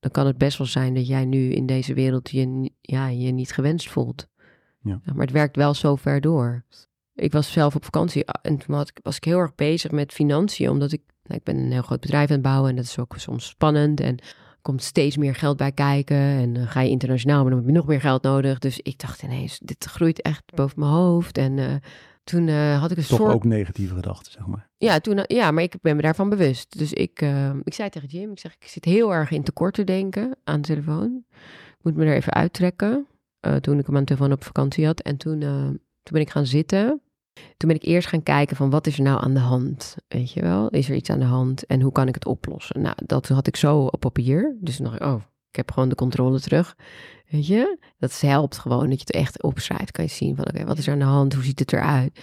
[0.00, 3.30] dan kan het best wel zijn dat jij nu in deze wereld je, ja, je
[3.30, 4.28] niet gewenst voelt.
[4.82, 5.00] Ja.
[5.04, 6.64] Maar het werkt wel zo ver door.
[7.14, 10.92] Ik was zelf op vakantie en toen was ik heel erg bezig met financiën, omdat
[10.92, 11.02] ik,
[11.36, 14.00] ik ben een heel groot bedrijf aan het bouwen en dat is ook soms spannend
[14.00, 17.58] en er komt steeds meer geld bij kijken en dan ga je internationaal, maar dan
[17.58, 18.58] heb je nog meer geld nodig.
[18.58, 21.74] Dus ik dacht ineens, dit groeit echt boven mijn hoofd en uh,
[22.24, 23.32] toen uh, had ik een Toch soort...
[23.32, 24.68] ook negatieve gedachten, zeg maar.
[24.76, 26.78] Ja, toen, ja, maar ik ben me daarvan bewust.
[26.78, 29.74] Dus ik, uh, ik zei tegen Jim, ik zeg, ik zit heel erg in tekort
[29.74, 31.24] te denken aan de telefoon.
[31.78, 33.06] Ik moet me er even uittrekken.
[33.60, 36.46] toen ik hem aan de telefoon op vakantie had en toen, toen ben ik gaan
[36.46, 37.00] zitten
[37.56, 39.96] toen ben ik eerst gaan kijken van wat is er nou aan de hand?
[40.08, 42.80] Weet je wel, is er iets aan de hand en hoe kan ik het oplossen?
[42.80, 44.56] Nou, dat had ik zo op papier.
[44.60, 46.76] Dus dan dacht ik, oh, ik heb gewoon de controle terug.
[47.28, 49.90] Weet je, dat helpt gewoon dat je het echt opschrijft.
[49.90, 51.34] Kan je zien van, oké, wat is er aan de hand?
[51.34, 52.20] Hoe ziet het eruit?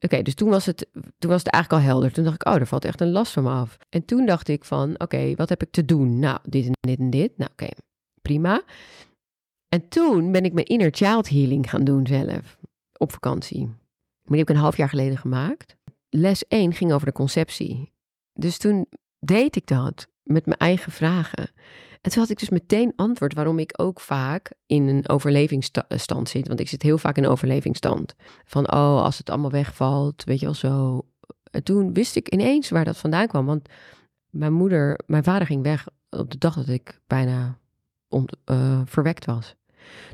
[0.00, 2.12] Oké, dus toen was, het, toen was het eigenlijk al helder.
[2.12, 3.76] Toen dacht ik, oh, er valt echt een last van me af.
[3.88, 6.18] En toen dacht ik van, oké, wat heb ik te doen?
[6.18, 7.38] Nou, dit en dit en dit.
[7.38, 7.68] Nou, oké,
[8.22, 8.62] prima.
[9.68, 12.58] En toen ben ik mijn inner child healing gaan doen zelf.
[12.98, 13.70] Op vakantie.
[14.22, 15.76] Maar die heb ik een half jaar geleden gemaakt.
[16.08, 17.92] Les 1 ging over de conceptie.
[18.32, 18.86] Dus toen
[19.18, 21.50] deed ik dat met mijn eigen vragen.
[22.00, 26.48] En toen had ik dus meteen antwoord waarom ik ook vaak in een overlevingsstand zit.
[26.48, 28.14] Want ik zit heel vaak in een overlevingsstand.
[28.44, 31.06] Van, oh, als het allemaal wegvalt, weet je wel zo.
[31.50, 33.46] En toen wist ik ineens waar dat vandaan kwam.
[33.46, 33.68] Want
[34.30, 37.58] mijn moeder, mijn vader ging weg op de dag dat ik bijna
[38.50, 39.54] uh, verwekt was.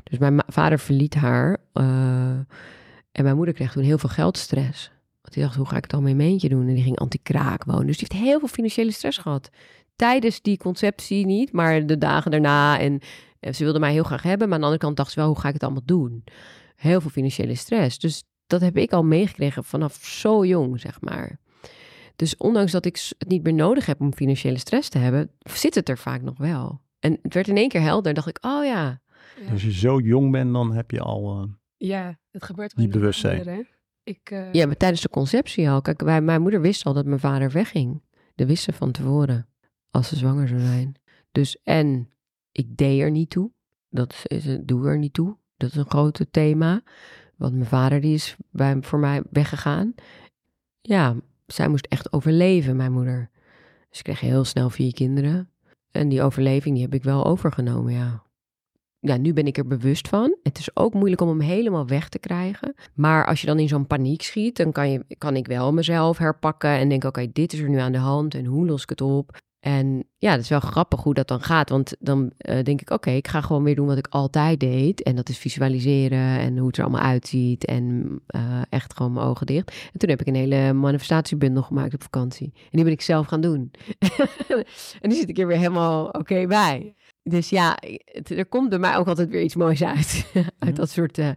[0.03, 1.57] Dus mijn vader verliet haar.
[1.73, 2.39] Uh,
[3.19, 4.91] en mijn moeder kreeg toen heel veel geldstress.
[5.21, 6.67] Want die dacht, hoe ga ik het al met mijn meentje doen?
[6.67, 7.85] En die ging anti-kraak wonen.
[7.87, 9.49] Dus die heeft heel veel financiële stress gehad.
[9.95, 12.79] Tijdens die conceptie niet, maar de dagen daarna.
[12.79, 12.99] En,
[13.39, 14.47] en ze wilde mij heel graag hebben.
[14.47, 16.23] Maar aan de andere kant dacht ze wel, hoe ga ik het allemaal doen?
[16.75, 17.99] Heel veel financiële stress.
[17.99, 21.39] Dus dat heb ik al meegekregen vanaf zo jong, zeg maar.
[22.15, 25.75] Dus ondanks dat ik het niet meer nodig heb om financiële stress te hebben, zit
[25.75, 26.81] het er vaak nog wel.
[26.99, 28.13] En het werd in één keer helder.
[28.13, 29.01] dacht ik, oh ja,
[29.45, 29.51] Ja.
[29.51, 31.39] Als je zo jong bent, dan heb je al...
[31.41, 31.47] eh,
[31.87, 33.35] Ja, het gebeurt in bewustzijn.
[33.35, 33.77] kinderen, hè.
[34.03, 35.81] Ik, eh, Ja, maar tijdens de conceptie al.
[35.81, 38.01] Kijk, wij, mijn moeder wist al dat mijn vader wegging.
[38.35, 39.47] Dat wist ze van tevoren.
[39.91, 40.95] Als ze zwanger zou zijn.
[41.31, 42.09] Dus en
[42.51, 43.51] ik deed er niet toe.
[43.89, 45.37] Dat is, doe er niet toe.
[45.57, 46.81] Dat is een groot thema.
[47.35, 49.93] Want mijn vader die is bij, voor mij weggegaan.
[50.81, 53.29] Ja, zij moest echt overleven, mijn moeder.
[53.89, 55.49] Dus ik kreeg heel snel vier kinderen.
[55.91, 58.23] En die overleving die heb ik wel overgenomen, ja.
[59.01, 60.37] Ja, nu ben ik er bewust van.
[60.43, 62.73] Het is ook moeilijk om hem helemaal weg te krijgen.
[62.93, 66.17] Maar als je dan in zo'n paniek schiet, dan kan, je, kan ik wel mezelf
[66.17, 68.89] herpakken en denken: oké, dit is er nu aan de hand en hoe los ik
[68.89, 69.37] het op?
[69.59, 71.69] En ja, dat is wel grappig hoe dat dan gaat.
[71.69, 75.03] Want dan eh, denk ik: oké, ik ga gewoon weer doen wat ik altijd deed.
[75.03, 77.65] En dat is visualiseren en hoe het er allemaal uitziet.
[77.65, 79.89] En eh, echt gewoon mijn ogen dicht.
[79.93, 82.51] En toen heb ik een hele manifestatiebundel gemaakt op vakantie.
[82.53, 83.71] En die ben ik zelf gaan doen.
[85.01, 86.95] en die zit ik er weer helemaal oké bij.
[87.29, 90.31] Dus ja, het- er komt bij mij ook altijd weer iets moois uit.
[90.59, 91.17] uit dat soort.
[91.17, 91.29] eh,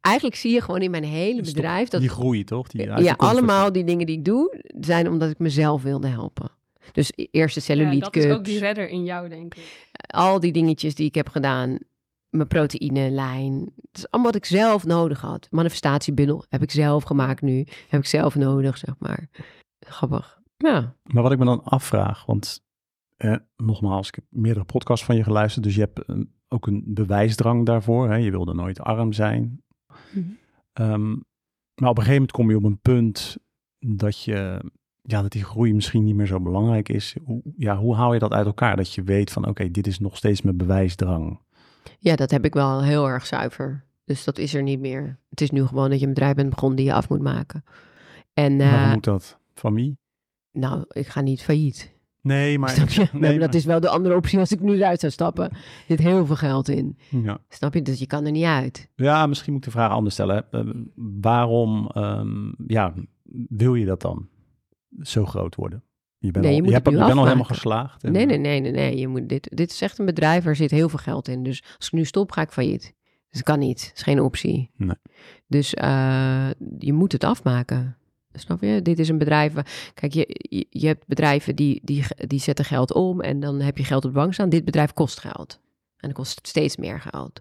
[0.00, 2.68] eigenlijk zie je gewoon in mijn hele bedrijf dat die groei, toch?
[2.68, 6.50] Die uit ja, allemaal die dingen die ik doe, zijn omdat ik mezelf wilde helpen.
[6.92, 9.88] Dus e- eerst de ja, cellulite dat is ook die redder in jou, denk ik.
[10.06, 11.78] al die dingetjes die ik heb gedaan,
[12.30, 13.72] mijn proteïnelijn.
[13.76, 15.46] Het is allemaal wat ik zelf nodig had.
[15.50, 19.28] Manifestatiebundel heb ik zelf gemaakt nu, heb ik zelf nodig, zeg maar.
[19.80, 20.40] Grappig.
[20.56, 22.60] Ja, Maar wat ik me dan afvraag, want
[23.16, 26.04] eh, nogmaals, ik heb meerdere podcasts van je geluisterd, dus je hebt
[26.48, 28.08] ook een bewijsdrang daarvoor.
[28.08, 28.16] Hè?
[28.16, 29.62] Je wilde nooit arm zijn.
[30.12, 30.24] Mhm.
[30.72, 31.10] Ehm,
[31.74, 33.36] maar op een gegeven moment kom je op een punt
[33.78, 34.60] dat je,
[35.02, 37.16] ja, dat die groei misschien niet meer zo belangrijk is.
[37.24, 38.76] Hoe, ja, hoe haal je dat uit elkaar?
[38.76, 41.40] Dat je weet van, oké, dit is nog steeds mijn bewijsdrang.
[41.98, 43.84] ja, dat heb ik wel heel erg zuiver.
[44.04, 45.20] Dus dat is er niet meer.
[45.28, 47.64] Het is nu gewoon dat je een bedrijf bent begonnen die je af moet maken.
[48.32, 49.40] En hoe eh, moet dat?
[49.54, 49.98] Van wie?
[50.52, 51.95] nou, ik ga niet failliet.
[52.26, 52.68] Nee, maar...
[52.70, 53.00] Snap je?
[53.12, 55.44] Nee, maar maar- dat is wel de andere optie als ik nu eruit zou stappen.
[55.50, 55.58] Er
[55.88, 56.98] zit heel veel geld in.
[57.10, 57.38] Ja.
[57.48, 57.82] Snap je?
[57.82, 58.90] Dus je kan er niet uit.
[58.94, 60.44] Ja, misschien moet ik de vraag anders stellen.
[60.50, 60.60] Eh,
[61.20, 62.94] waarom ehm, ja,
[63.48, 64.28] wil je dat dan
[65.02, 65.82] zo groot worden?
[66.18, 68.04] Je bent Nee, al, je hebt, je bent al helemaal geslaagd.
[68.04, 68.96] en- Nee, nee, nee, nee, nee.
[68.98, 71.42] Je moet dit, dit is echt een bedrijf, waar zit heel veel geld in.
[71.42, 72.94] Dus als ik nu stop, ga ik failliet.
[73.28, 73.80] Dus dat kan niet.
[73.88, 74.70] Dat is geen optie.
[74.76, 74.96] Nee.
[75.46, 77.96] Dus eh, je moet het afmaken.
[78.38, 78.82] Snap je?
[78.82, 79.52] Dit is een bedrijf.
[79.52, 83.60] waar- Kijk, je, je, je hebt bedrijven die, die, die zetten geld om en dan
[83.60, 84.48] heb je geld op de bank staan.
[84.48, 85.60] Dit bedrijf kost geld.
[85.96, 87.40] En dat kost steeds meer geld.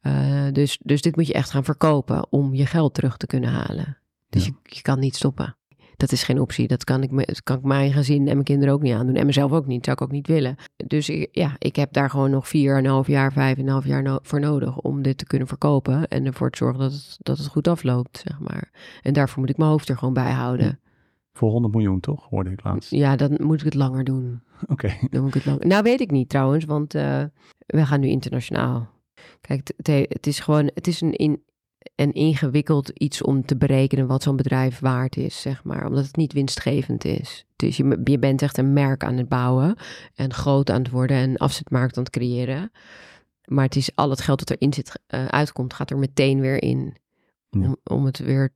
[0.00, 3.50] Eh, dus, dus dit moet je echt gaan verkopen om je geld terug te kunnen
[3.50, 3.98] halen.
[4.28, 4.50] Dus Ja.
[4.62, 5.56] je, je kan niet stoppen.
[5.96, 6.68] Dat is geen optie.
[6.68, 9.14] Dat kan ik, me, dat kan ik mijn gezin en mijn kinderen ook niet aandoen.
[9.16, 9.76] En mezelf ook niet.
[9.76, 10.56] Dat zou ik ook niet willen.
[10.86, 12.52] Dus ik, ja, ik heb daar gewoon nog 4,5
[13.06, 16.08] jaar, 5,5 jaar no- voor nodig om dit te kunnen verkopen.
[16.08, 18.70] En ervoor te zorgen dat het, dat het goed afloopt, zeg maar.
[19.02, 20.80] En daarvoor moet ik mijn hoofd er gewoon bij houden.
[21.32, 22.26] Voor 100 miljoen, toch?
[22.28, 22.90] Hoorde ik laatst.
[22.90, 24.42] Ja, dan moet ik het langer doen.
[24.72, 24.92] Oké.
[25.10, 25.66] Dan moet ik het langer...
[25.66, 27.22] Nou, weet ik niet trouwens, want eh,
[27.66, 28.88] we gaan nu internationaal.
[29.40, 31.42] Kijk, het, het he- het is gewoon, het is een, in,
[31.94, 35.86] een ingewikkeld iets om te berekenen wat zo'n bedrijf waard is, zeg maar.
[35.86, 37.44] Omdat het niet winstgevend is.
[37.56, 39.76] Dus je, je bent echt een merk aan het bouwen
[40.14, 42.72] en groot aan het worden en afzetmarkt aan het creëren.
[43.44, 46.62] Maar het is al het geld dat erin zit, eh, uitkomt, gaat er meteen weer
[46.62, 46.96] in.
[47.48, 47.60] Ja.
[47.60, 48.52] Om, om het weer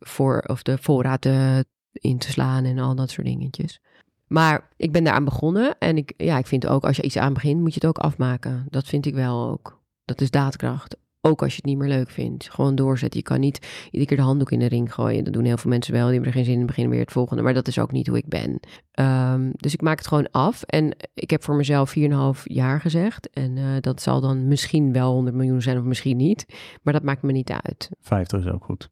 [0.00, 1.58] voor, of de voorraad eh,
[1.92, 3.80] in te slaan en al dat soort dingetjes.
[4.26, 5.78] Maar ik ben daaraan begonnen.
[5.78, 7.98] En ik, ja, ik vind ook, als je iets aan begint, moet je het ook
[7.98, 8.66] afmaken.
[8.70, 9.80] Dat vind ik wel ook.
[10.04, 10.96] Dat is daadkracht.
[11.26, 12.50] Ook als je het niet meer leuk vindt.
[12.50, 13.18] Gewoon doorzetten.
[13.20, 15.24] Je kan niet iedere keer de handdoek in de ring gooien.
[15.24, 16.04] Dat doen heel veel mensen wel.
[16.04, 16.66] Die hebben er geen zin in.
[16.66, 17.42] Beginnen weer het volgende.
[17.42, 18.60] Maar dat is ook niet hoe ik ben.
[18.90, 20.62] Ehm, dus ik maak het gewoon af.
[20.62, 23.30] En ik heb voor mezelf 4,5 jaar gezegd.
[23.30, 26.46] En eh, dat zal dan misschien wel 100 miljoen zijn of misschien niet.
[26.82, 27.88] Maar dat maakt me niet uit.
[28.00, 28.90] 50 is ook goed.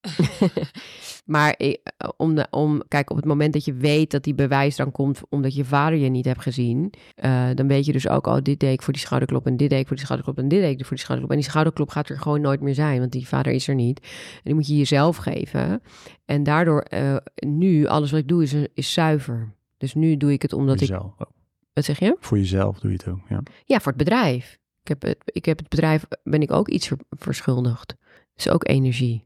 [1.24, 1.74] maar eh,
[2.16, 5.20] om, de, om, kijk, op het moment dat je weet dat die bewijs dan komt
[5.28, 8.60] omdat je vader je niet hebt gezien, eh, dan weet je dus ook, oh, dit
[8.60, 10.78] deed ik voor die schouderklop en dit deed ik voor die schouderklop en dit deed
[10.78, 11.36] ik voor die schouderklop.
[11.36, 14.00] En die schouderklop gaat er gewoon nooit meer zijn, want die vader is er niet.
[14.34, 15.82] En die moet je jezelf geven.
[16.24, 19.54] En daardoor, eh, nu, alles wat ik doe is, is zuiver.
[19.76, 21.12] Dus nu doe ik het omdat voor ik, jezelf.
[21.18, 21.30] Oh,
[21.72, 22.16] wat zeg je?
[22.20, 23.42] Voor jezelf doe je het ook, ja.
[23.64, 24.58] Ja, voor het bedrijf.
[24.82, 27.94] Ik heb het, ik heb het bedrijf, ben ik ook iets ver- verschuldigd.
[28.34, 29.24] Dus ook energie.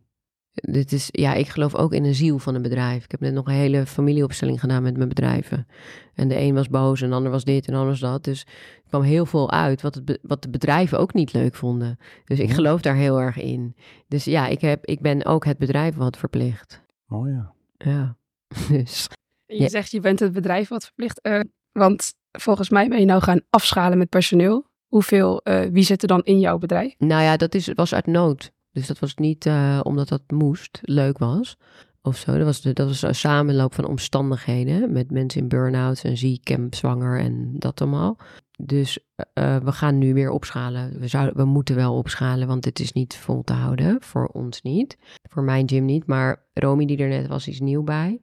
[0.54, 3.04] Dit is, ja, ik geloof ook in de ziel van een bedrijf.
[3.04, 5.66] Ik heb net nog een hele familieopstelling gedaan met mijn bedrijven.
[6.14, 8.24] En de een was boos en de ander was dit en de ander was dat.
[8.24, 11.98] Dus er kwam heel veel uit wat, het, wat de bedrijven ook niet leuk vonden.
[12.24, 13.74] Dus ik geloof daar heel erg in.
[14.08, 16.82] Dus ja, ik, heb, ik ben ook het bedrijf wat verplicht.
[17.08, 17.52] Oh ja.
[17.76, 18.16] Ja,
[18.68, 19.06] dus
[19.46, 19.68] Je Ja.
[19.68, 21.20] zegt je bent het bedrijf wat verplicht.
[21.20, 21.40] eh,
[21.72, 24.66] want volgens mij ben je nou gaan afschalen met personeel.
[24.86, 26.94] Hoeveel, eh, wie zit er dan in jouw bedrijf?
[26.98, 28.52] Nou ja, dat is, was uit nood.
[28.74, 31.56] Dus dat was niet eh, omdat dat moest, leuk was.
[32.02, 32.36] of zo.
[32.36, 36.50] Dat was, de, dat was een samenloop van omstandigheden met mensen in burn-out en ziek
[36.50, 38.16] en zwanger en dat allemaal.
[38.58, 38.98] Dus
[39.34, 40.98] uh, we gaan nu weer opschalen.
[41.00, 43.96] We, zouden, we moeten wel opschalen, want het is niet vol te houden.
[44.00, 44.98] Voor ons niet.
[45.30, 46.06] Voor mijn gym niet.
[46.06, 48.20] Maar Romy, die er net was, is nieuw bij.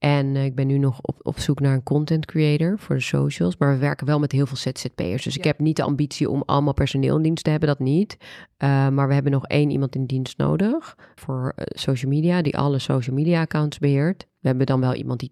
[0.00, 3.02] En uh, ik ben nu nog op, op zoek naar een content creator voor de
[3.02, 3.56] socials.
[3.56, 5.22] Maar we werken wel met heel veel ZZP'ers.
[5.22, 5.38] Dus ja.
[5.38, 8.16] ik heb niet de ambitie om allemaal personeel in dienst te hebben, dat niet.
[8.18, 12.56] Uh, maar we hebben nog één iemand in dienst nodig voor uh, social media, die
[12.56, 14.26] alle social media accounts beheert.
[14.40, 15.30] We hebben dan wel iemand die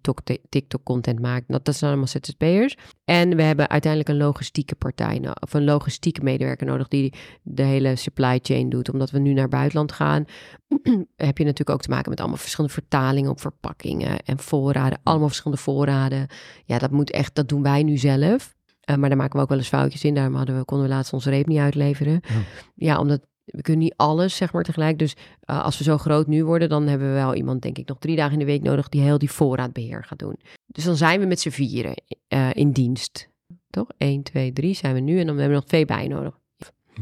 [0.49, 1.47] TikTok-content maakt.
[1.47, 2.77] Dat, dat zijn allemaal ZZP'ers.
[3.05, 7.95] En we hebben uiteindelijk een logistieke partij, of een logistieke medewerker nodig die de hele
[7.95, 8.91] supply chain doet.
[8.91, 10.25] Omdat we nu naar buitenland gaan,
[11.15, 14.99] heb je natuurlijk ook te maken met allemaal verschillende vertalingen op verpakkingen en voorraden.
[15.03, 16.27] Allemaal verschillende voorraden.
[16.65, 18.57] Ja, dat moet echt, dat doen wij nu zelf.
[18.89, 20.13] Uh, maar daar maken we ook wel eens foutjes in.
[20.13, 22.21] Daarom hadden we, konden we laatst onze reep niet uitleveren.
[22.27, 22.41] Ja,
[22.75, 24.99] ja omdat we kunnen niet alles, zeg maar, tegelijk.
[24.99, 25.15] Dus
[25.49, 27.99] uh, als we zo groot nu worden, dan hebben we wel iemand, denk ik, nog
[27.99, 30.39] drie dagen in de week nodig die heel die voorraadbeheer gaat doen.
[30.67, 33.29] Dus dan zijn we met z'n vieren uh, in dienst.
[33.69, 33.87] Toch?
[33.97, 36.39] 1, 2, 3 zijn we nu en dan hebben we nog twee bij nodig.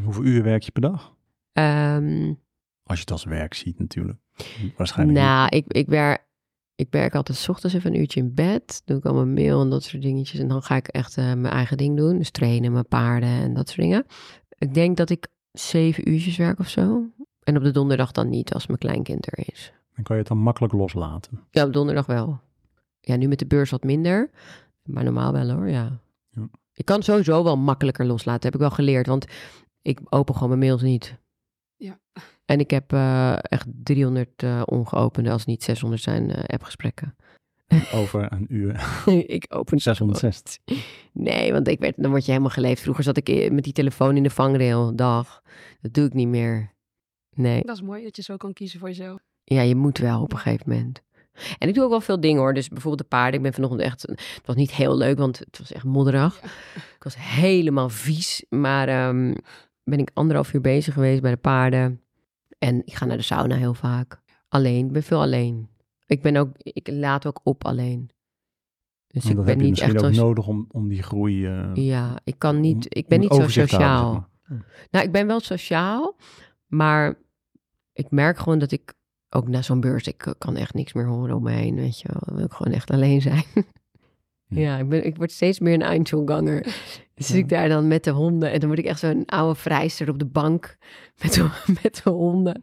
[0.04, 1.16] Hoeveel uur werk je per dag?
[1.54, 2.40] Um,
[2.84, 4.20] als je het als werk ziet natuurlijk.
[4.78, 6.26] Waarschijnlijk Nou, ik, ik, werk,
[6.76, 8.82] ik werk altijd 's ochtends even een uurtje in bed.
[8.86, 10.40] Doe ik al mijn mail en dat soort dingetjes.
[10.40, 12.18] En dan ga ik echt uh, mijn eigen ding doen.
[12.18, 14.06] Dus trainen, mijn paarden en dat soort dingen.
[14.58, 15.28] Ik denk dat ik
[15.60, 17.04] zeven uurtjes werk of zo.
[17.44, 19.74] En op de donderdag dan niet, als mijn kleinkind er is.
[19.96, 21.40] Dan kan je het dan makkelijk loslaten.
[21.52, 22.40] Ja, op donderdag wel.
[23.00, 24.30] Ja, nu met de beurs wat minder.
[24.84, 26.00] Maar normaal wel hoor, ja.
[26.30, 26.50] ja.
[26.74, 29.08] Ik kan sowieso wel makkelijker loslaten, heb ik wel geleerd.
[29.08, 29.26] Want
[29.82, 31.18] ik open gewoon mijn mails niet.
[31.76, 32.00] Ja.
[32.46, 37.16] En ik heb uh, echt 300 uh, ongeopende, als het niet 600 zijn, uh, appgesprekken.
[37.94, 39.02] Over een uur.
[39.36, 40.58] ik open 660.
[41.14, 42.82] Nee, want ik werd, dan word je helemaal geleefd.
[42.82, 44.96] Vroeger zat ik met die telefoon in de vangrail.
[44.96, 45.42] Dag.
[45.82, 46.76] Dat doe ik niet meer.
[47.36, 47.62] Nee.
[47.66, 49.20] Dat is mooi dat je zo kan kiezen voor jezelf.
[49.44, 51.02] Ja, je moet wel op een gegeven moment.
[51.58, 52.54] En ik doe ook wel veel dingen hoor.
[52.54, 53.36] Dus bijvoorbeeld de paarden.
[53.36, 54.02] Ik ben vanochtend echt...
[54.02, 56.40] Het was niet heel leuk, want het was echt modderig.
[56.42, 56.48] Ja.
[56.76, 58.46] Ik was helemaal vies.
[58.50, 59.36] Maar um,
[59.84, 62.02] ben ik anderhalf uur bezig geweest bij de paarden.
[62.60, 64.22] En ik ga naar de sauna heel vaak.
[64.48, 64.86] Alleen.
[64.86, 65.70] Ik ben veel alleen.
[66.08, 66.50] Ik ben ook...
[66.58, 68.10] Ik laat ook op alleen.
[69.08, 70.04] Dus ik ben heb je niet misschien echt...
[70.06, 71.46] ook nodig om, om die groei...
[71.46, 72.76] eh, Ja, ik kan niet...
[72.76, 74.12] om- Ik ben niet zo houden, sociaal.
[74.14, 74.22] zeg
[74.58, 74.66] maar.
[74.92, 76.16] Nou, ik ben wel sociaal,
[76.68, 77.18] maar
[77.94, 78.94] ik merk gewoon dat ik
[79.30, 82.00] ook na zo'n beurs, ik eh, kan echt niks meer horen om me heen, weet
[82.00, 82.22] je wel.
[82.26, 83.44] Dan wil ik gewoon echt alleen zijn.
[84.48, 86.62] ja, ik, ben, ik word steeds meer een Einzelganger.
[87.14, 89.56] Dus zit ik daar dan met de honden en dan word ik echt zo'n oude
[89.60, 90.78] vrijster op de bank
[91.22, 91.50] met de,
[91.84, 92.62] met de honden.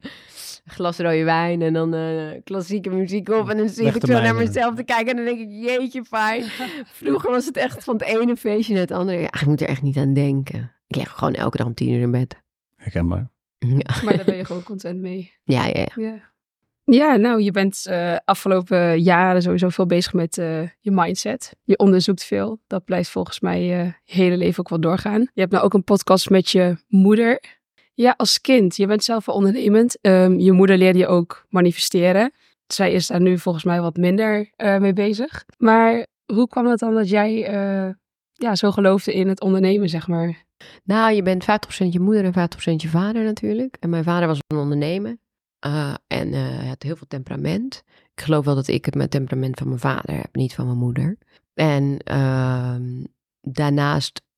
[0.64, 3.48] Glas rode wijn en dan eh, klassieke muziek op.
[3.48, 6.42] En dan zit ik zo naar mezelf te kijken en dan denk ik, jeetje fijn.
[7.00, 9.18] Vroeger was het echt van het ene feestje naar het andere.
[9.18, 10.72] Ja, ik moet er echt niet aan denken.
[10.86, 12.42] Ik lig gewoon elke dag om tien uur in bed.
[12.76, 13.30] Herkenbaar.
[13.58, 15.32] Ja, Maar daar ben je gewoon content mee.
[15.44, 15.72] ja, ja.
[15.74, 16.02] ja.
[16.02, 16.32] Ja.
[16.86, 21.56] Ja, nou, je bent eh afgelopen jaren sowieso veel bezig met eh, je mindset.
[21.62, 22.60] Je onderzoekt veel.
[22.66, 25.20] Dat blijft volgens mij eh, je hele leven ook wel doorgaan.
[25.20, 27.40] Je hebt nou ook een podcast met je moeder.
[27.94, 28.76] Ja, als kind.
[28.76, 30.00] Je bent zelf wel ondernemend.
[30.00, 32.32] Ehm, je moeder leerde je ook manifesteren.
[32.66, 35.44] Zij is daar nu volgens mij wat minder eh, mee bezig.
[35.58, 37.94] Maar hoe kwam het dan dat jij eh,
[38.32, 40.44] ja, zo geloofde in het ondernemen, zeg maar?
[40.84, 41.46] Nou, je bent 50%
[41.90, 43.76] je moeder en 50% je vader natuurlijk.
[43.80, 45.16] En mijn vader was een ondernemer.
[45.66, 47.82] Uh, en hij had heel veel temperament.
[48.14, 50.78] Ik geloof wel dat ik het met temperament van mijn vader heb, niet van mijn
[50.78, 51.18] moeder.
[51.54, 52.76] En uh,
[53.40, 54.33] daarnaast eh,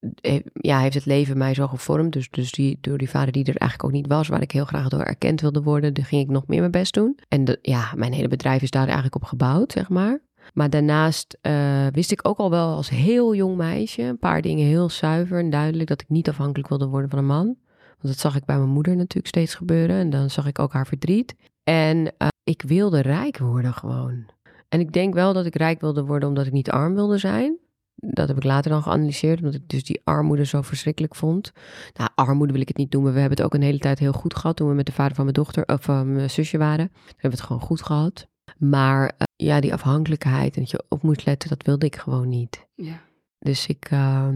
[0.53, 2.13] ja, heeft het leven mij zo gevormd.
[2.13, 4.65] Dus, dus die, door die vader die er eigenlijk ook niet was, waar ik heel
[4.65, 7.19] graag door erkend wilde worden, daar ging ik nog meer mijn best doen.
[7.29, 10.21] En ja, mijn hele bedrijf is daar eigenlijk op gebouwd, zeg maar.
[10.55, 14.67] Maar daarnaast uh, wist ik ook al wel als heel jong meisje een paar dingen
[14.67, 17.57] heel zuiver en duidelijk dat ik niet afhankelijk wilde worden van een man.
[17.87, 19.97] Want dat zag ik bij mijn moeder natuurlijk steeds gebeuren.
[19.97, 21.35] En dan zag ik ook haar verdriet.
[21.65, 24.25] En uh, ik wilde rijk worden gewoon.
[24.69, 27.59] En ik denk wel dat ik rijk wilde worden omdat ik niet arm wilde zijn.
[27.97, 31.53] Dat heb ik later dan geanalyseerd, omdat ik dus die armoede zo verschrikkelijk vond.
[31.95, 33.13] Nou, armoede wil ik het niet noemen.
[33.13, 35.15] We hebben het ook een hele tijd heel goed gehad toen we met de vader
[35.15, 36.89] van mijn dochter of van mijn zusje waren.
[36.89, 38.29] Toen hebben we het gewoon goed gehad.
[38.59, 42.29] Maar uh, ja, die afhankelijkheid en dat je op moet letten, dat wilde ik gewoon
[42.29, 42.67] niet.
[42.75, 43.03] Ja.
[43.39, 44.29] Dus ik, uh,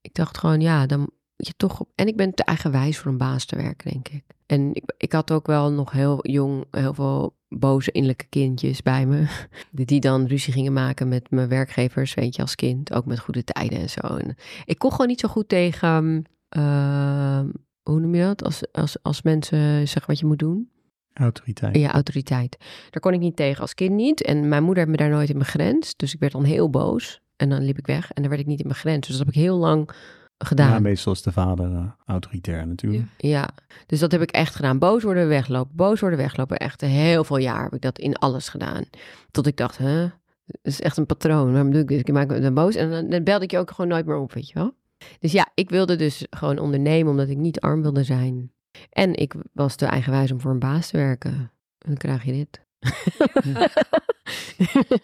[0.00, 1.88] ik dacht gewoon, ja, dan je toch op.
[1.94, 4.24] En ik ben te eigenwijs voor een baas te werken, denk ik.
[4.46, 9.06] En ik, ik had ook wel nog heel jong heel veel boze innerlijke kindjes bij
[9.06, 9.46] me.
[9.84, 12.92] Die dan ruzie gingen maken met mijn werkgevers, weet je, als kind.
[12.92, 14.00] Ook met goede tijden en zo.
[14.00, 16.24] En ik kon gewoon niet zo goed tegen,
[16.56, 17.40] uh,
[17.82, 18.44] hoe noem je dat?
[18.44, 20.68] Als, als, als mensen zeggen wat je moet doen.
[21.14, 21.76] Autoriteit.
[21.76, 22.56] Ja, autoriteit.
[22.90, 24.22] Daar kon ik niet tegen als kind niet.
[24.22, 25.98] En mijn moeder heeft me daar nooit in begrensd.
[25.98, 27.20] Dus ik werd dan heel boos.
[27.36, 29.06] En dan liep ik weg en dan werd ik niet in mijn grens.
[29.06, 29.90] Dus dat heb ik heel lang
[30.38, 30.70] gedaan.
[30.70, 33.08] Ja, meestal is de vader eh, autoritair natuurlijk.
[33.16, 33.48] Ja,
[33.86, 34.78] dus dat heb ik echt gedaan.
[34.78, 35.76] Boos worden, weglopen.
[35.76, 36.56] Boos worden, weglopen.
[36.56, 38.84] Echt heel veel jaar heb ik dat in alles gedaan.
[39.30, 40.02] Tot ik dacht, hè,
[40.44, 41.52] dat is echt een patroon.
[41.52, 41.98] Waarom doe ik dit?
[41.98, 44.16] Ik maak me dan boos en dan, dan belde ik je ook gewoon nooit meer
[44.16, 44.74] op, weet je wel.
[45.18, 48.52] Dus ja, ik wilde dus gewoon ondernemen omdat ik niet arm wilde zijn.
[48.90, 51.32] En ik was te eigenwijs om voor een baas te werken.
[51.78, 52.62] En dan krijg je dit.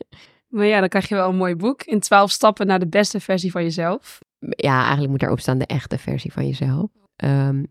[0.50, 1.82] Maar ja, dan krijg je wel een mooi boek.
[1.82, 4.20] In 12 stappen naar de beste versie van jezelf.
[4.40, 6.90] Ja, eigenlijk moet daarop staan de echte versie van jezelf.
[7.16, 7.64] Ehm,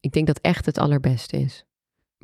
[0.00, 1.64] ik denk dat echt het allerbeste is.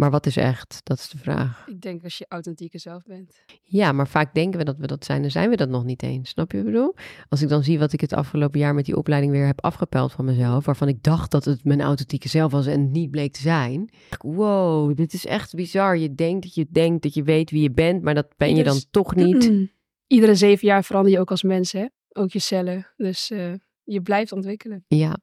[0.01, 0.81] Maar wat is echt?
[0.83, 1.67] Dat is de vraag.
[1.67, 3.45] Ik denk als je authentieke zelf bent.
[3.63, 6.03] Ja, maar vaak denken we dat we dat zijn en zijn we dat nog niet
[6.03, 6.31] eens.
[6.31, 6.95] Snap je wat ik bedoel?
[7.29, 10.13] Als ik dan zie wat ik het afgelopen jaar met die opleiding weer heb afgepeld
[10.13, 13.33] van mezelf, waarvan ik dacht dat het mijn authentieke zelf was en het niet bleek
[13.33, 13.91] te zijn.
[14.19, 15.99] Wow, dit is echt bizar.
[15.99, 18.65] Je denkt dat je denkt dat je weet wie je bent, maar dat ben je
[18.65, 19.69] dan toch niet.
[20.07, 21.87] Iedere zeven jaar verander je ook als mens, hè?
[22.13, 22.87] Ook je cellen.
[22.97, 23.53] Dus eh,
[23.93, 24.85] je blijft ontwikkelen.
[24.89, 25.17] Ja,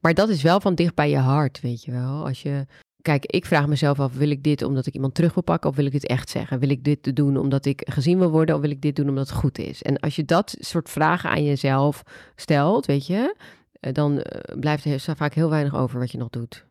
[0.00, 2.26] maar dat is wel van dicht bij je hart, weet je wel.
[2.26, 2.66] Als je,
[3.02, 5.76] kijk, ik vraag mezelf af, wil ik dit omdat ik iemand terug wil pakken of
[5.76, 6.58] wil ik dit echt zeggen?
[6.58, 9.28] Wil ik dit doen omdat ik gezien wil worden of wil ik dit doen omdat
[9.28, 9.82] het goed is?
[9.82, 12.02] En als je dat soort vragen aan jezelf
[12.36, 13.36] stelt, weet je,
[13.72, 16.66] eh, dan eh, blijft er vaak heel weinig over wat je nog doet.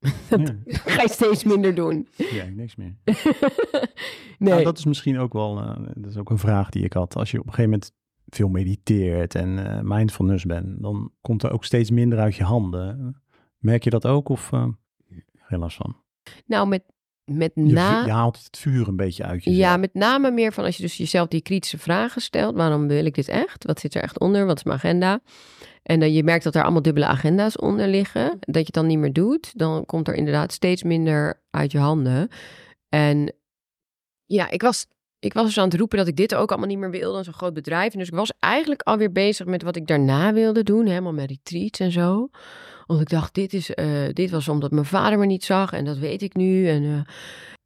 [0.30, 0.56] Ja,
[0.94, 2.08] Ga je steeds minder doen.
[2.16, 2.96] ja, niks meer.
[3.04, 3.14] nee.
[4.38, 7.16] Nou, dat is misschien ook wel, eh, dat is ook een vraag die ik had.
[7.16, 7.92] Als je op een gegeven moment
[8.36, 13.16] veel mediteert en eh, mindfulness bent, dan komt er ook steeds minder uit je handen.
[13.58, 14.50] Merk je dat ook of
[15.50, 15.96] geen last van?
[16.46, 16.82] Nou, met,
[17.24, 18.04] met Je, na...
[18.04, 19.64] je haalt het vuur een beetje uit jezelf.
[19.64, 22.56] Ja, met name meer van als je dus jezelf die kritische vragen stelt.
[22.56, 23.64] Waarom wil ik dit echt?
[23.64, 24.46] Wat zit er echt onder?
[24.46, 25.20] Wat is mijn agenda?
[25.82, 28.36] En dan je merkt dat er allemaal dubbele agenda's onder liggen.
[28.40, 29.58] Dat je het dan niet meer doet.
[29.58, 32.28] Dan komt er inderdaad steeds minder uit je handen.
[32.88, 33.34] En
[34.24, 34.86] ja, ik was,
[35.20, 37.22] ik was dus aan het roepen dat ik dit ook allemaal niet meer wilde.
[37.22, 37.92] Zo'n groot bedrijf.
[37.92, 40.86] En dus ik was eigenlijk alweer bezig met wat ik daarna wilde doen.
[40.86, 42.28] Helemaal met retreats en zo.
[42.86, 45.72] Want ik dacht, dit, is, eh, dit was omdat mijn vader me niet zag.
[45.72, 46.68] En dat weet ik nu.
[46.68, 47.12] En, eh,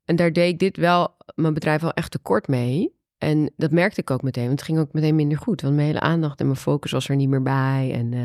[0.05, 2.93] en daar deed ik dit wel, mijn bedrijf wel echt tekort mee.
[3.19, 5.61] En dat merkte ik ook meteen, want het ging ook meteen minder goed.
[5.61, 7.91] Want mijn hele aandacht en mijn focus was er niet meer bij.
[7.93, 8.21] En eh,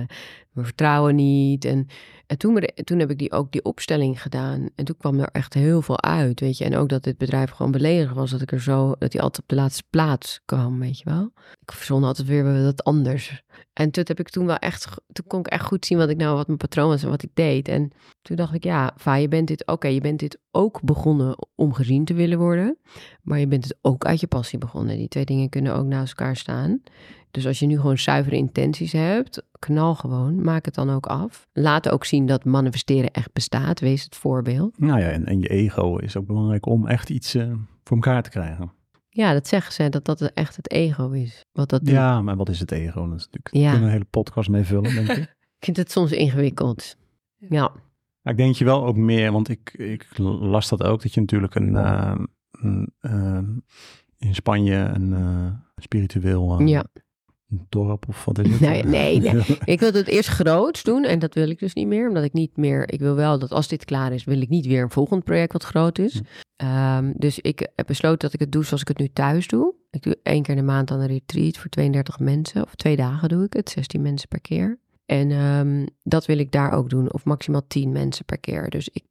[0.52, 1.66] mijn vertrouwen niet.
[1.66, 1.88] En,
[2.30, 4.70] en toen, toen heb ik die, ook die opstelling gedaan.
[4.76, 6.64] En toen kwam er echt heel veel uit, weet je.
[6.66, 8.32] En ook dat dit bedrijf gewoon beledigd was.
[8.32, 11.32] Dat ik er zo, dat hij altijd op de laatste plaats kwam, weet je wel.
[11.62, 13.44] Ik verzon altijd weer wat anders.
[13.74, 16.18] En toen heb ik toen wel echt, toen kon ik echt goed zien wat ik
[16.18, 17.68] nou, wat mijn patroon was en wat ik deed.
[17.68, 17.92] En
[18.22, 21.74] toen dacht ik, ja, Va, je bent dit, oké, je bent dit ook begonnen om
[21.74, 22.78] gezien te willen worden.
[23.22, 24.98] Maar je bent het ook uit je passie begonnen.
[24.98, 26.82] Die twee dingen kunnen ook naast elkaar staan.
[27.32, 31.48] Dus als je nu gewoon zuivere intenties hebt, knal gewoon, maak het dan ook af.
[31.54, 33.80] Laat ook zien dat manifesteren echt bestaat.
[33.80, 34.80] Wees het voorbeeld.
[34.80, 37.52] Nou ja, en, en je ego is ook belangrijk om echt iets eh,
[37.84, 38.72] voor elkaar te krijgen.
[39.20, 41.46] Ja, dat zeggen ze, dat dat echt het ego is.
[41.52, 41.94] Wat dat doet.
[41.94, 43.10] Ja, maar wat is het ego?
[43.10, 43.70] Dat is natuurlijk, Ja.
[43.70, 45.18] kunnen een hele podcast mee vullen, denk ik.
[45.60, 46.96] Ik vind het soms ingewikkeld.
[47.38, 47.72] Ja,
[48.24, 51.56] ik denk je wel ook meer, want ik, ik las dat ook, dat je natuurlijk
[51.56, 52.16] een, eh,
[52.52, 53.40] een, eh,
[54.18, 55.52] in Spanje een eh,
[55.84, 56.66] spiritueel eh,
[57.50, 57.58] ja.
[57.70, 58.60] dorp of wat is het?
[58.60, 59.44] Nee, nee, nee.
[59.66, 62.08] Ik wilde het eerst groots doen en dat wil ik dus niet meer.
[62.08, 64.66] Omdat ik niet meer, ik wil wel dat als dit klaar is, wil ik niet
[64.66, 66.14] weer een volgend project wat groot is.
[66.14, 66.22] Hm.
[66.56, 69.74] Ehm, dus ik heb besloten dat ik het doe zoals ik het nu thuis doe.
[69.92, 72.64] Ik doe één keer in de maand dan een retreat voor 32 mensen.
[72.64, 74.80] Of twee dagen doe ik het, 16 mensen per keer.
[75.06, 77.14] En ehm, dat wil ik daar ook doen.
[77.14, 78.70] Of maximaal 10 mensen per keer.
[78.70, 79.04] Dus ik,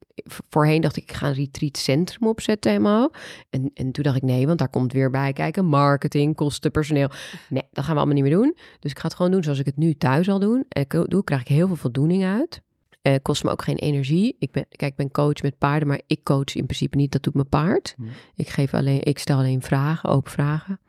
[0.49, 3.13] voorheen dacht ik, ik ga een retreatcentrum opzetten helemaal.
[3.51, 5.65] En, en toen dacht ik, nee, want daar komt weer bij kijken.
[5.65, 7.11] Marketing, kosten, personeel.
[7.49, 8.57] Nee, dat gaan we allemaal niet meer doen.
[8.81, 10.65] Dus ik ga het gewoon doen zoals ik het nu thuis al doe.
[10.69, 12.61] En ik doe, krijg ik heel veel voldoening uit.
[13.03, 14.37] Eh, kost me ook geen energie.
[14.39, 17.13] Ik ben, kijk, ik ben coach met paarden, maar ik coach in principe niet.
[17.13, 17.95] Dat doet mijn paard.
[17.97, 18.03] Hm.
[18.35, 20.81] Ik, geef alleen, ik stel alleen vragen, open vragen.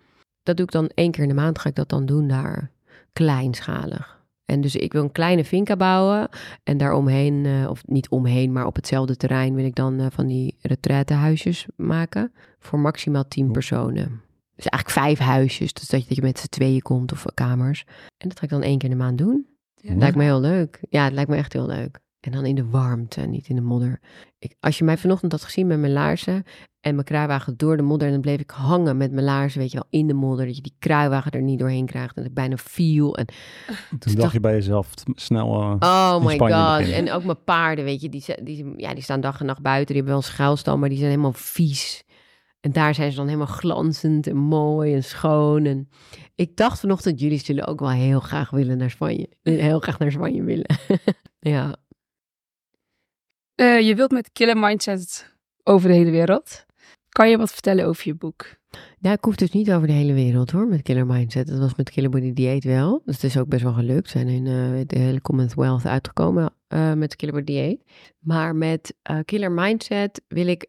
[0.43, 2.71] Dat doe ik dan één keer in de maand, ga ik dat dan doen daar.
[3.13, 4.18] Kleinschalig.
[4.49, 6.29] En dus ik wil een kleine finca bouwen.
[6.63, 10.27] En daaromheen, eh, of niet omheen, maar op hetzelfde terrein wil ik dan eh, van
[10.27, 12.31] die retraitehuisjes maken.
[12.59, 14.21] Voor maximaal tien personen.
[14.55, 15.73] Dus eigenlijk vijf huisjes.
[15.73, 17.85] Dus dat je, dat je met z'n tweeën komt of kamers.
[18.17, 19.45] En dat ga ik dan één keer in de maand doen.
[19.75, 19.95] Ja.
[19.95, 20.79] Lijkt me heel leuk.
[20.89, 21.99] Ja, het lijkt me echt heel leuk.
[22.19, 23.99] En dan in de warmte, niet in de modder.
[24.39, 26.43] Ik, als je mij vanochtend had gezien met mijn laarzen
[26.81, 28.07] en mijn kruiwagen door de modder...
[28.07, 30.45] en dan bleef ik hangen met mijn laarzen, weet je wel, in de modder.
[30.45, 33.17] Dat je die kruiwagen er niet doorheen krijgt en dat ik bijna viel.
[33.17, 33.25] En,
[33.99, 36.47] Toen dacht je bij jezelf snel, eh, oh my god.
[36.47, 36.93] beginnen.
[36.93, 39.85] En ook mijn paarden, weet je, die, die, ja, die staan dag en nacht buiten.
[39.85, 42.03] Die hebben wel een schuilstal, maar die zijn helemaal vies.
[42.59, 45.65] En daar zijn ze dan helemaal glanzend en mooi en schoon.
[45.65, 45.89] En
[46.35, 49.29] ik dacht vanochtend, jullie zullen ook wel heel graag willen naar Spanje.
[49.43, 50.75] Heel graag naar Spanje willen.
[51.39, 51.75] ja.
[53.59, 55.33] Eh, je wilt met Killer Mindset
[55.63, 56.65] over de hele wereld.
[57.09, 58.45] Kan je wat vertellen over je boek?
[58.99, 61.47] Nou, ik hoef dus niet over de hele wereld hoor, met Killer Mindset.
[61.47, 63.01] Dat was met Killer Body Dieet wel.
[63.05, 64.03] Dus het is ook best wel gelukt.
[64.03, 67.83] We zijn in uh, de hele Commonwealth uitgekomen uh, met Killer Body Dieet.
[68.19, 68.95] Maar met
[69.25, 70.67] Killer Mindset wil ik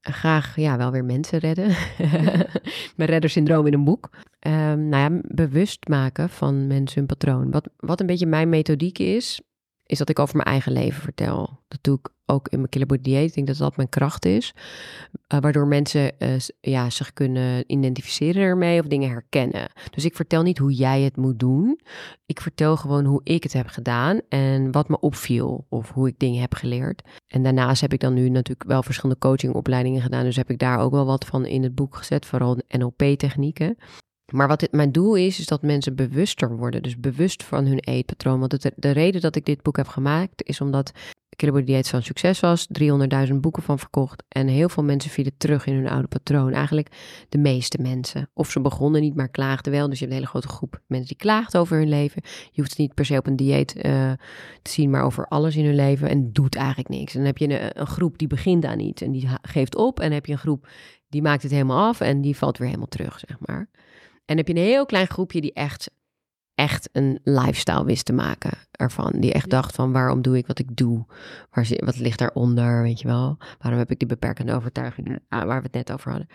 [0.00, 1.66] graag ja, wel weer mensen redden.
[2.96, 4.10] Mijn reddersyndroom in een boek.
[4.46, 7.50] Um, nou ja, bewust maken van mensen hun patroon.
[7.50, 9.40] Wat, wat een beetje mijn methodiek is,
[9.86, 11.58] is dat ik over mijn eigen leven vertel.
[11.68, 13.28] Dat doe ik ook in mijn Killer Dieet.
[13.28, 14.54] Ik denk dat dat mijn kracht is.
[15.34, 19.70] Uh, waardoor mensen uh, ja, zich kunnen identificeren ermee of dingen herkennen.
[19.90, 21.80] Dus ik vertel niet hoe jij het moet doen.
[22.26, 26.18] Ik vertel gewoon hoe ik het heb gedaan en wat me opviel of hoe ik
[26.18, 27.02] dingen heb geleerd.
[27.26, 30.24] En daarnaast heb ik dan nu natuurlijk wel verschillende coachingopleidingen gedaan.
[30.24, 33.76] Dus heb ik daar ook wel wat van in het boek gezet, vooral NLP-technieken.
[34.34, 36.82] Maar wat dit, mijn doel is, is dat mensen bewuster worden.
[36.82, 38.40] Dus bewust van hun eetpatroon.
[38.40, 40.92] Want het, de reden dat ik dit boek heb gemaakt, is omdat
[41.36, 42.68] Killer Dieet zo'n succes was.
[43.28, 44.22] 300.000 boeken van verkocht.
[44.28, 46.52] En heel veel mensen vielen terug in hun oude patroon.
[46.52, 46.88] Eigenlijk
[47.28, 48.30] de meeste mensen.
[48.32, 49.88] Of ze begonnen niet, maar klaagden wel.
[49.88, 52.22] Dus je hebt een hele grote groep mensen die klaagt over hun leven.
[52.24, 53.82] Je hoeft het niet per se op een dieet uh,
[54.62, 56.08] te zien, maar over alles in hun leven.
[56.08, 57.12] En doet eigenlijk niks.
[57.12, 59.98] En dan heb je een, een groep die begint aan iets en die geeft op.
[59.98, 60.68] En dan heb je een groep
[61.08, 63.68] die maakt het helemaal af en die valt weer helemaal terug, zeg maar.
[64.24, 65.90] En heb je een heel klein groepje die echt,
[66.54, 69.12] echt een lifestyle wist te maken ervan.
[69.16, 71.04] Die echt dacht van waarom doe ik wat ik doe?
[71.50, 73.36] Waar, wat ligt daaronder, weet je wel?
[73.58, 76.28] Waarom heb ik die beperkende overtuigingen ah, waar we het net over hadden?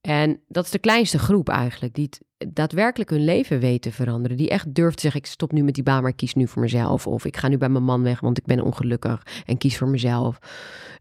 [0.00, 2.08] En dat is de kleinste groep eigenlijk, die
[2.38, 4.36] het daadwerkelijk hun leven weet te veranderen.
[4.36, 6.46] Die echt durft te zeggen, ik stop nu met die baan, maar ik kies nu
[6.46, 7.06] voor mezelf.
[7.06, 9.88] Of ik ga nu bij mijn man weg, want ik ben ongelukkig en kies voor
[9.88, 10.38] mezelf.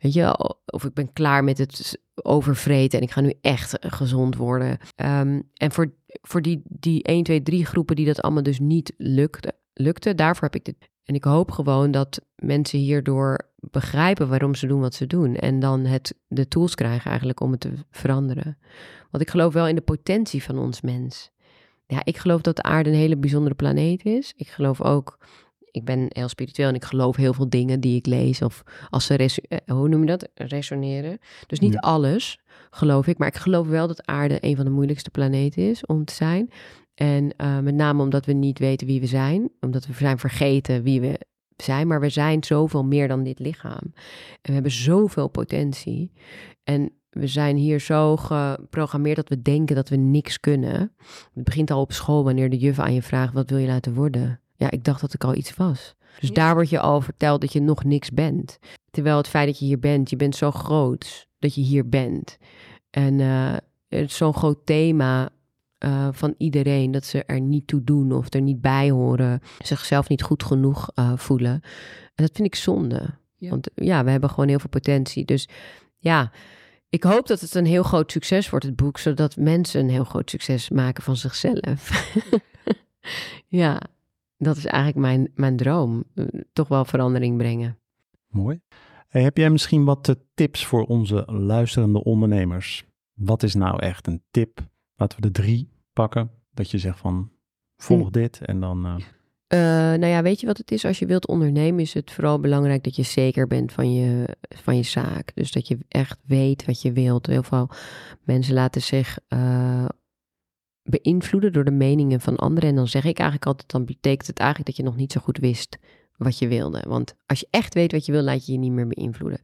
[0.02, 4.36] Weet je, of ik ben klaar met het overvreten en ik ga nu echt gezond
[4.36, 4.78] worden.
[4.96, 8.94] Um, en voor, voor die, die 1, 2, 3 groepen die dat allemaal dus niet
[8.98, 10.90] lukte, lukte, daarvoor heb ik dit.
[11.06, 15.36] En ik hoop gewoon dat mensen hierdoor begrijpen waarom ze doen wat ze doen.
[15.36, 18.58] En dan het, de tools krijgen eigenlijk om het te veranderen.
[19.12, 21.32] Want ik geloof wel in de potentie van ons mens.
[21.88, 24.34] Ja, ik geloof dat de aarde een hele bijzondere planeet is.
[24.36, 25.20] Ik geloof ook,
[25.72, 28.42] ik ben heel spiritueel en ik geloof heel veel dingen die ik lees.
[28.42, 30.30] Of als ze, eh, hoe noem je dat?
[30.34, 31.20] Resoneren.
[31.48, 32.40] Dus niet alles
[32.76, 33.18] geloof ik.
[33.18, 36.50] Maar ik geloof wel dat aarde een van de moeilijkste planeten is om te zijn.
[36.96, 39.50] En uh, met name omdat we niet weten wie we zijn.
[39.60, 41.20] Omdat we zijn vergeten wie we
[41.58, 43.94] zijn, maar we zijn zoveel meer dan dit lichaam.
[44.42, 46.12] En we hebben zoveel potentie.
[46.64, 50.92] En we zijn hier zo geprogrammeerd dat we denken dat we niks kunnen.
[51.34, 53.94] Het begint al op school wanneer de juf aan je vraagt: wat wil je laten
[53.94, 54.40] worden?
[54.56, 55.96] Ja, ik dacht dat ik al iets was.
[56.20, 58.60] Dus daar word je al verteld dat je nog niks bent.
[58.92, 62.38] Terwijl het feit dat je hier bent, je bent zo groot dat je hier bent.
[62.96, 63.54] En uh,
[63.88, 65.30] het is zo'n groot thema
[65.86, 66.92] uh, van iedereen.
[66.92, 69.42] Dat ze er niet toe doen of er niet bij horen.
[69.60, 71.52] Zichzelf niet goed genoeg uh, voelen.
[72.16, 73.18] En dat vind ik zonde.
[73.36, 73.50] Ja.
[73.50, 75.26] Want ja, we hebben gewoon heel veel potentie.
[75.26, 75.48] Dus
[75.98, 76.32] ja,
[76.90, 78.98] ik hoop dat het een heel groot succes wordt, het boek.
[78.98, 82.14] Zodat mensen een heel groot succes maken van zichzelf.
[83.48, 83.82] ja,
[84.38, 86.04] dat is eigenlijk mijn, mijn droom.
[86.54, 87.78] Toch wel verandering brengen.
[88.28, 88.62] Mooi.
[89.16, 92.86] Hey, heb jij misschien wat tips voor onze luisterende ondernemers?
[93.14, 94.68] Wat is nou echt een tip?
[94.96, 96.32] Laten we de drie pakken.
[96.54, 97.32] Dat je zegt van
[97.78, 98.12] volg hm.
[98.12, 98.86] dit en dan.
[98.86, 98.96] Uh...
[98.96, 99.00] Uh,
[100.00, 100.86] nou ja, weet je wat het is?
[100.86, 104.76] Als je wilt ondernemen, is het vooral belangrijk dat je zeker bent van je, van
[104.76, 105.32] je zaak.
[105.36, 107.26] Dus dat je echt weet wat je wilt.
[107.26, 107.70] Heel veel
[108.24, 109.86] mensen laten zich uh,
[110.84, 112.70] beïnvloeden door de meningen van anderen.
[112.70, 115.22] En dan zeg ik eigenlijk altijd: dan betekent het eigenlijk dat je nog niet zo
[115.22, 115.78] goed wist
[116.18, 116.84] wat je wilde.
[116.88, 119.40] Want als je echt weet wat je wil, laat je je niet meer beïnvloeden.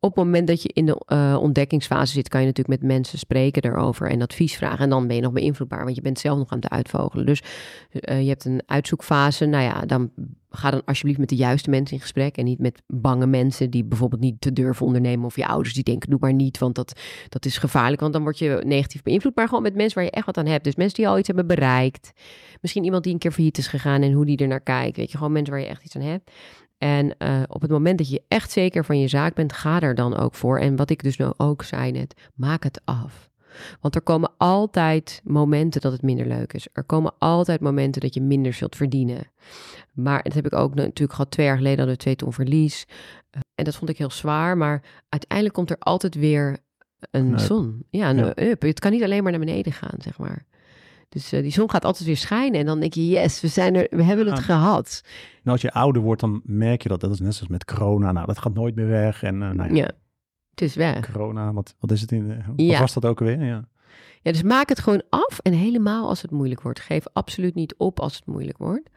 [0.00, 3.18] Op het moment dat je in de uh, ontdekkingsfase zit, kan je natuurlijk met mensen
[3.18, 4.78] spreken daarover en advies vragen.
[4.78, 7.26] En dan ben je nog beïnvloedbaar, want je bent zelf nog aan het uitvogelen.
[7.26, 7.42] Dus
[7.90, 9.46] uh, je hebt een uitzoekfase.
[9.46, 10.10] Nou ja, dan
[10.50, 12.36] ga dan alsjeblieft met de juiste mensen in gesprek.
[12.36, 15.24] En niet met bange mensen die bijvoorbeeld niet te durven ondernemen.
[15.24, 18.00] Of je ouders die denken, doe maar niet, want dat, dat is gevaarlijk.
[18.00, 19.36] Want dan word je negatief beïnvloed.
[19.36, 20.64] Maar gewoon met mensen waar je echt wat aan hebt.
[20.64, 22.12] Dus mensen die al iets hebben bereikt.
[22.64, 24.96] Misschien iemand die een keer failliet is gegaan en hoe die er naar kijkt.
[24.96, 26.30] Weet je, gewoon mensen waar je echt iets aan hebt.
[26.78, 29.94] En uh, op het moment dat je echt zeker van je zaak bent, ga er
[29.94, 30.58] dan ook voor.
[30.58, 33.30] En wat ik dus nou ook zei net, maak het af.
[33.80, 36.68] Want er komen altijd momenten dat het minder leuk is.
[36.72, 39.30] Er komen altijd momenten dat je minder zult verdienen.
[39.92, 42.86] Maar dat heb ik ook natuurlijk gehad twee jaar geleden, hadden we twee ton verlies.
[42.88, 44.56] Uh, en dat vond ik heel zwaar.
[44.56, 46.58] Maar uiteindelijk komt er altijd weer
[47.10, 47.86] een zon.
[47.90, 48.32] Ja, een ja.
[48.36, 48.62] up.
[48.62, 50.46] Het kan niet alleen maar naar beneden gaan, zeg maar.
[51.14, 52.60] Dus uh, die zon gaat altijd weer schijnen.
[52.60, 55.02] En dan denk je, yes, we, zijn er, we hebben het gehad.
[55.42, 57.00] Nou, als je ouder wordt, dan merk je dat.
[57.00, 58.12] Dat is net zoals met corona.
[58.12, 59.22] Nou, dat gaat nooit meer weg.
[59.22, 59.74] En uh, nou ja.
[59.74, 59.90] ja.
[60.50, 61.12] Het is weg.
[61.12, 62.26] Corona, wat, wat is het in?
[62.26, 62.80] Wat ja.
[62.80, 63.44] was dat ook alweer?
[63.44, 63.68] Ja.
[64.22, 66.80] ja, dus maak het gewoon af en helemaal als het moeilijk wordt.
[66.80, 68.90] Geef absoluut niet op als het moeilijk wordt.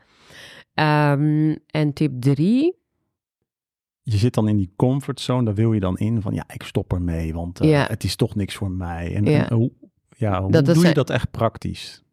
[0.73, 2.75] Um, en tip drie.
[4.01, 6.93] Je zit dan in die comfortzone, daar wil je dan in van ja, ik stop
[6.93, 7.85] ermee, want uh, ja.
[7.87, 9.15] het is toch niks voor mij.
[9.15, 9.49] En, ja.
[9.49, 9.71] en hoe,
[10.17, 12.03] ja, hoe Dat- dat doe je dat echt praktisch?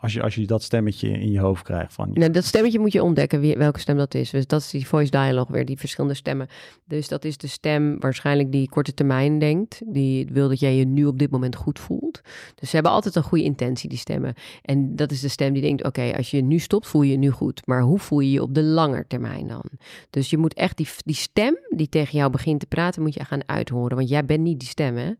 [0.00, 2.10] Als je, als je dat stemmetje in je hoofd krijgt van...
[2.12, 4.30] Nou, dat stemmetje moet je ontdekken welke stem dat is.
[4.30, 6.48] Dus dat is die voice dialogue weer, die verschillende stemmen.
[6.84, 9.80] Dus dat is de stem waarschijnlijk die korte termijn denkt.
[9.86, 12.20] Die wil dat jij je nu op dit moment goed voelt.
[12.54, 14.34] Dus ze hebben altijd een goede intentie, die stemmen.
[14.62, 17.18] En dat is de stem die denkt, oké, als je nu stopt, voel je je
[17.18, 17.66] nu goed.
[17.66, 19.64] Maar hoe voel je je op de lange termijn dan?
[20.10, 23.24] Dus je moet echt die, die stem die tegen jou begint te praten, moet je
[23.24, 23.96] gaan uithoren.
[23.96, 25.12] Want jij bent niet die stem, hè?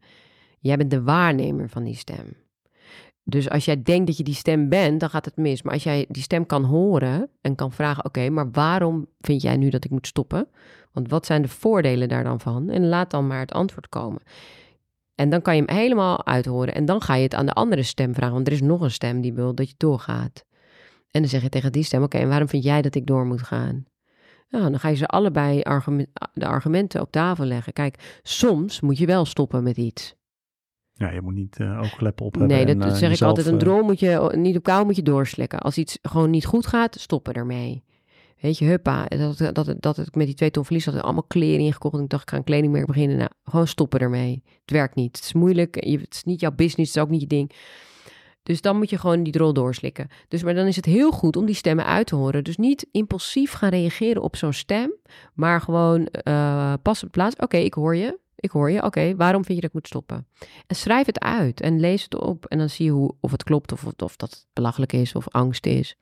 [0.59, 2.46] Jij bent de waarnemer van die stem.
[3.29, 5.63] Dus als jij denkt dat je die stem bent, dan gaat het mis.
[5.63, 9.57] Maar als jij die stem kan horen en kan vragen: Oké, maar waarom vind jij
[9.57, 10.49] nu dat ik moet stoppen?
[10.93, 12.69] Want wat zijn de voordelen daar dan van?
[12.69, 14.23] En laat dan maar het antwoord komen.
[15.15, 16.75] En dan kan je hem helemaal uithoren.
[16.75, 18.35] En dan ga je het aan de andere stem vragen.
[18.35, 20.45] Want er is nog een stem die wil dat je doorgaat.
[21.11, 23.27] En dan zeg je tegen die stem: Oké, en waarom vind jij dat ik door
[23.27, 23.85] moet gaan?
[24.49, 25.63] Nou, dan ga je ze allebei
[26.33, 27.73] de argumenten op tafel leggen.
[27.73, 30.17] Kijk, soms moet je wel stoppen met iets.
[30.99, 32.57] Ja, je moet niet eh oogkleppen op hebben.
[32.57, 33.47] Nee, dat en, eh, zeg ik altijd.
[33.47, 35.59] Een eh, droom moet je niet op kou moet je doorslikken.
[35.59, 37.85] Als iets gewoon niet goed gaat, stoppen ermee.
[38.41, 39.05] Weet je, huppa.
[39.05, 41.95] Dat, dat, dat, ik met die twee ton verlies had allemaal kleren ingekocht.
[41.95, 43.17] En ik dacht, ik ga een kledingmerk beginnen.
[43.17, 44.43] Nou, gewoon stoppen ermee.
[44.61, 45.17] Het werkt niet.
[45.17, 45.85] Het is moeilijk.
[45.85, 46.95] Je, het is niet jouw business.
[46.95, 47.53] Het is ook niet je ding.
[48.43, 50.09] Dus dan moet je gewoon die drol doorslikken.
[50.29, 52.45] Dus, maar dan is het heel goed om die stemmen uit te horen.
[52.45, 54.95] Dus niet impulsief gaan reageren op zo'n stem.
[55.35, 57.37] Maar gewoon eh, pas op plaats.
[57.37, 58.19] Oké, ik hoor je.
[58.47, 58.83] Ik hoor je.
[58.83, 60.27] Oké, waarom vind je dat ik moet stoppen?
[60.67, 62.47] En schrijf het uit en lees het op.
[62.47, 65.29] En dan zie je hoe, of het klopt of, of dat het belachelijk is of
[65.29, 65.97] angst is.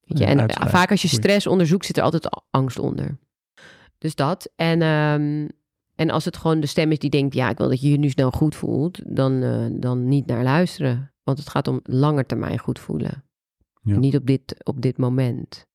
[0.00, 0.24] Weet je?
[0.24, 0.78] Ja, en uitschrijven.
[0.78, 3.18] vaak als je stress onderzoekt, zit er altijd angst onder.
[3.98, 4.50] Dus dat.
[4.56, 5.48] En, ehm,
[5.94, 7.98] en als het gewoon de stem is die denkt, ja, ik wil dat je je
[7.98, 11.12] nu snel goed voelt, dan, eh, dan niet naar luisteren.
[11.22, 13.24] Want het gaat om langer termijn goed voelen.
[13.82, 13.96] Ja.
[13.96, 15.66] Niet op dit, op dit moment.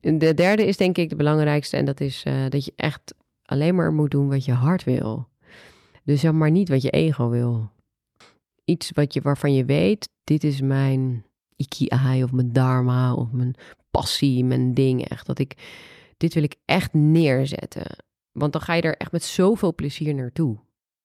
[0.00, 1.76] En De derde is denk ik de belangrijkste.
[1.76, 3.14] En dat is eh, dat je echt
[3.48, 5.28] alleen maar moet doen wat je hart wil.
[6.04, 7.70] Dus zeg maar niet wat je ego wil.
[8.64, 11.24] Iets wat je, waarvan je weet, dit is mijn
[11.56, 13.54] ikigai of mijn dharma of mijn
[13.90, 15.08] passie, mijn ding.
[15.08, 15.54] Echt dat ik,
[16.16, 17.96] dit wil ik echt neerzetten.
[18.32, 20.58] Want dan ga je er echt met zoveel plezier naartoe.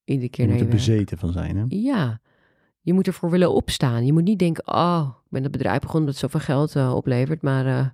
[0.04, 0.98] Iedere keer Je moet naar er je werk.
[0.98, 1.64] bezeten van zijn, hè?
[1.68, 2.20] Ja,
[2.82, 4.06] je moet ervoor willen opstaan.
[4.06, 7.42] Je moet niet denken, oh, ik ben dat bedrijf begonnen dat zoveel geld eh, oplevert,
[7.42, 7.88] maar eh,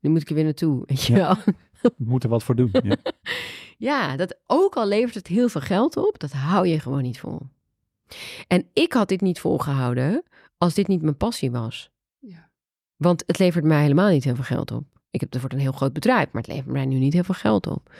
[0.00, 0.82] nu moet ik er weer naartoe.
[0.86, 1.18] Weet je Ja.
[1.44, 1.54] wel?
[1.96, 2.70] Moet er wat voor doen.
[2.72, 2.96] Ja.
[3.78, 7.20] Ja, dat ook al levert het heel veel geld op, dat hou je gewoon niet
[7.20, 7.40] vol.
[8.46, 10.22] En ik had dit niet volgehouden
[10.56, 11.90] als dit niet mijn passie was.
[12.18, 12.50] Ja.
[12.96, 14.84] Want het levert mij helemaal niet heel veel geld op.
[15.10, 17.34] Ik heb ervoor een heel groot bedrijf, maar het levert mij nu niet heel veel
[17.34, 17.92] geld op.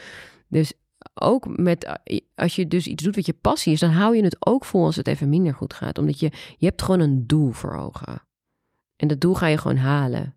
[0.49, 0.73] Dus
[1.15, 4.23] ook met, eh, als je dus iets doet wat je passie is, dan hou je
[4.23, 5.99] het ook vol als het even minder goed gaat.
[5.99, 8.23] Omdat je, je hebt gewoon een doel voor ogen.
[8.97, 10.37] En dat doel ga je gewoon halen.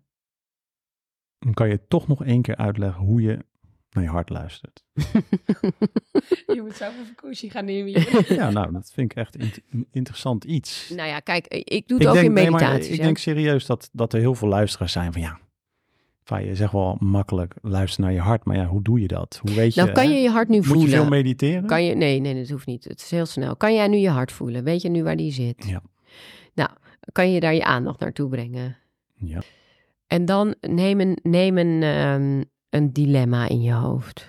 [1.38, 3.44] Dan kan je toch nog één keer uitleggen hoe je
[3.94, 4.84] naar je hart luistert.
[6.54, 7.92] Je moet zelf een vakantie gaan nemen.
[8.28, 10.90] Ja, nou, dat vind ik echt int- interessant iets.
[10.96, 12.88] nou ja, kijk, ik doe het ook in nee, meditaties.
[12.90, 13.04] ik hè.
[13.04, 15.38] denk serieus dat, dat er heel veel luisteraars zijn van ja.
[16.24, 18.44] Van, je zegt wel makkelijk, luister naar je hart.
[18.44, 19.38] Maar ja, hoe doe je dat?
[19.42, 19.80] Hoe weet je?
[19.80, 20.88] nou, kan je je hart nu Moet voelen?
[20.88, 21.66] je veel mediteren?
[21.66, 22.84] Kan je, nee, nee, dat hoeft niet.
[22.84, 23.56] Het is heel snel.
[23.56, 24.64] Kan jij nu je hart voelen?
[24.64, 25.64] Weet je nu waar die zit?
[25.66, 25.82] Ja.
[26.54, 26.70] Nou,
[27.12, 28.76] kan je daar je aandacht naartoe brengen?
[29.14, 29.42] Ja.
[30.06, 34.28] En dan neem een, neem een, ehm, een dilemma in je hoofd.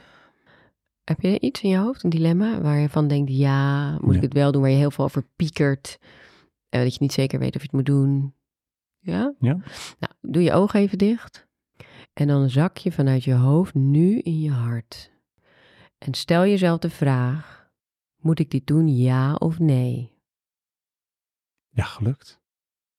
[1.03, 4.15] Heb je iets in je hoofd, een dilemma, waar je van denkt, ja, moet Ja.
[4.15, 5.97] ik het wel doen, waar je heel veel over piekert,
[6.69, 8.33] eh, dat je niet zeker weet of je het moet doen?
[8.99, 9.33] Ja?
[9.39, 9.53] Ja.
[9.99, 11.47] Nou, doe je ogen even dicht.
[12.13, 15.11] En dan zak je vanuit je hoofd nu in je hart.
[15.97, 17.69] En stel jezelf de vraag,
[18.17, 20.11] moet ik dit doen, ja of nee?
[21.69, 22.39] Ja, gelukt.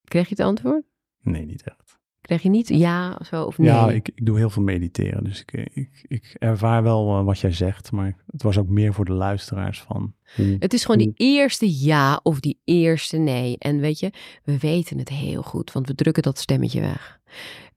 [0.05, 0.85] Kreeg je het antwoord?
[1.21, 1.84] Nee, niet echt.
[2.25, 3.69] Krijg je niet ja of zo of nee?
[3.69, 5.25] Ja, ik, ik doe heel veel mediteren.
[5.25, 7.93] Dus ik, ik, ik ervaar wel eh, wat jij zegt.
[7.93, 10.15] Maar het was ook meer voor de luisteraars van...
[10.37, 13.59] Hoe, Het is gewoon die eerste ja of die eerste nee.
[13.59, 14.11] En weet je,
[14.45, 17.21] we weten het heel goed, want we drukken dat stemmetje weg.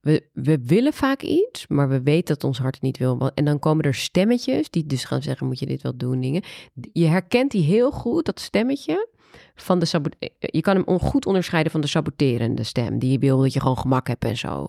[0.02, 3.32] We, we willen vaak iets, maar we weten dat ons hart het niet wil.
[3.34, 6.44] En dan komen er stemmetjes die dus gaan zeggen, moet je dit wel doen, dingen.
[6.92, 9.08] Je herkent die heel goed, dat stemmetje.
[9.56, 13.00] Van de sabot je kan hem goed onderscheiden van de saboterende stem.
[13.00, 14.68] Die wil dat je gewoon gemak hebt en zo.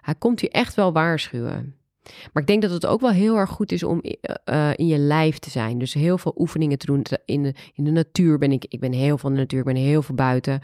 [0.00, 1.74] Hij komt hier echt wel waarschuwen.
[2.32, 4.86] Maar ik denk dat het ook wel heel erg goed is om eh, eh, in
[4.86, 5.78] je lijf te zijn.
[5.78, 7.04] Dus heel veel oefeningen te doen.
[7.24, 9.76] In de, in de natuur ben ik, ik ben heel van de natuur, ik ben
[9.76, 10.60] heel veel buiten.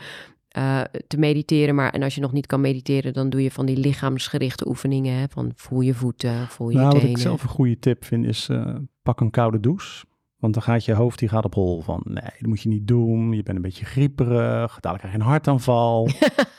[0.48, 3.66] eh, te mediteren, maar en als je nog niet kan mediteren, dan doe je van
[3.66, 5.18] die lichaamsgerichte oefeningen.
[5.18, 7.10] Hè, van voel je voeten, voel je nou, wat tenen.
[7.10, 8.48] ik zelf een goede tip vind is...
[8.48, 10.04] eh, pak een koude douche.
[10.44, 12.00] Want dan gaat je hoofd die gaat op hol van...
[12.04, 13.32] Nee, dat moet je niet doen.
[13.32, 14.72] Je bent een beetje grieperig.
[14.80, 16.08] Dadelijk krijg je een hartaanval.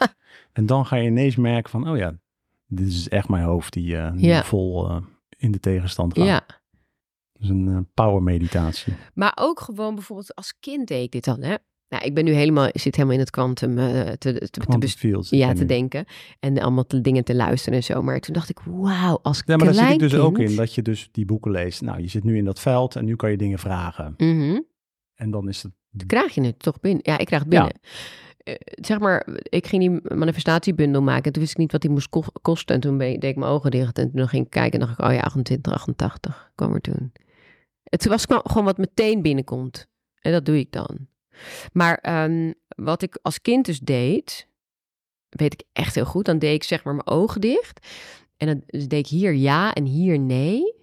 [0.53, 1.89] en dan ga je ineens merken van...
[1.89, 2.13] Oh ja,
[2.67, 4.43] dit is echt mijn hoofd die Ja.
[4.43, 4.97] vol eh,
[5.37, 6.25] in de tegenstand gaat.
[6.25, 6.45] Ja,
[7.33, 8.93] Dus een eh, power meditatie.
[9.13, 11.41] maar ook gewoon bijvoorbeeld als kind deed ik dit dan.
[11.41, 11.55] Hè?
[11.89, 15.29] Nou, ik ben nu helemaal, zit helemaal in het kwantum uh, te, te, te, fields.
[15.29, 16.05] ja, te denken.
[16.39, 18.01] En allemaal te- dingen te luisteren en zo.
[18.01, 20.73] Maar toen dacht ik, wauw, als Ja, maar daar zit ik dus ook in, dat
[20.73, 21.81] je dus die boeken leest.
[21.81, 24.13] Nou, je zit nu in dat veld en nu kan je dingen vragen.
[24.17, 24.59] Mhm.
[25.15, 25.71] En dan is het...
[25.89, 26.99] Dan krijg je het toch binnen.
[27.03, 27.79] Ja, ik krijg het binnen.
[28.37, 31.23] Eh, zeg maar, ik ging die manifestatiebundel maken.
[31.23, 32.75] En toen wist ik niet wat die moest ko- kosten.
[32.75, 33.97] En toen deed ik mijn ogen dicht.
[33.99, 37.11] En toen ging ik kijken en dacht ik, oh ja, 28, 88 kwam er toen.
[37.83, 39.87] Het was gewoon wat meteen binnenkomt.
[40.21, 41.07] En dat doe ik dan.
[41.71, 44.47] Maar ehm, wat ik als kind dus deed,
[45.29, 46.25] weet ik echt heel goed.
[46.25, 47.87] Dan deed ik zeg maar mijn ogen dicht.
[48.37, 50.73] En dan dus deed ik hier ja en hier nee.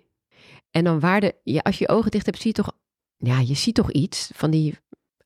[0.70, 2.72] En dan waren, ja, als je je ogen dicht hebt, zie je toch,
[3.16, 4.74] ja, je ziet toch iets van die,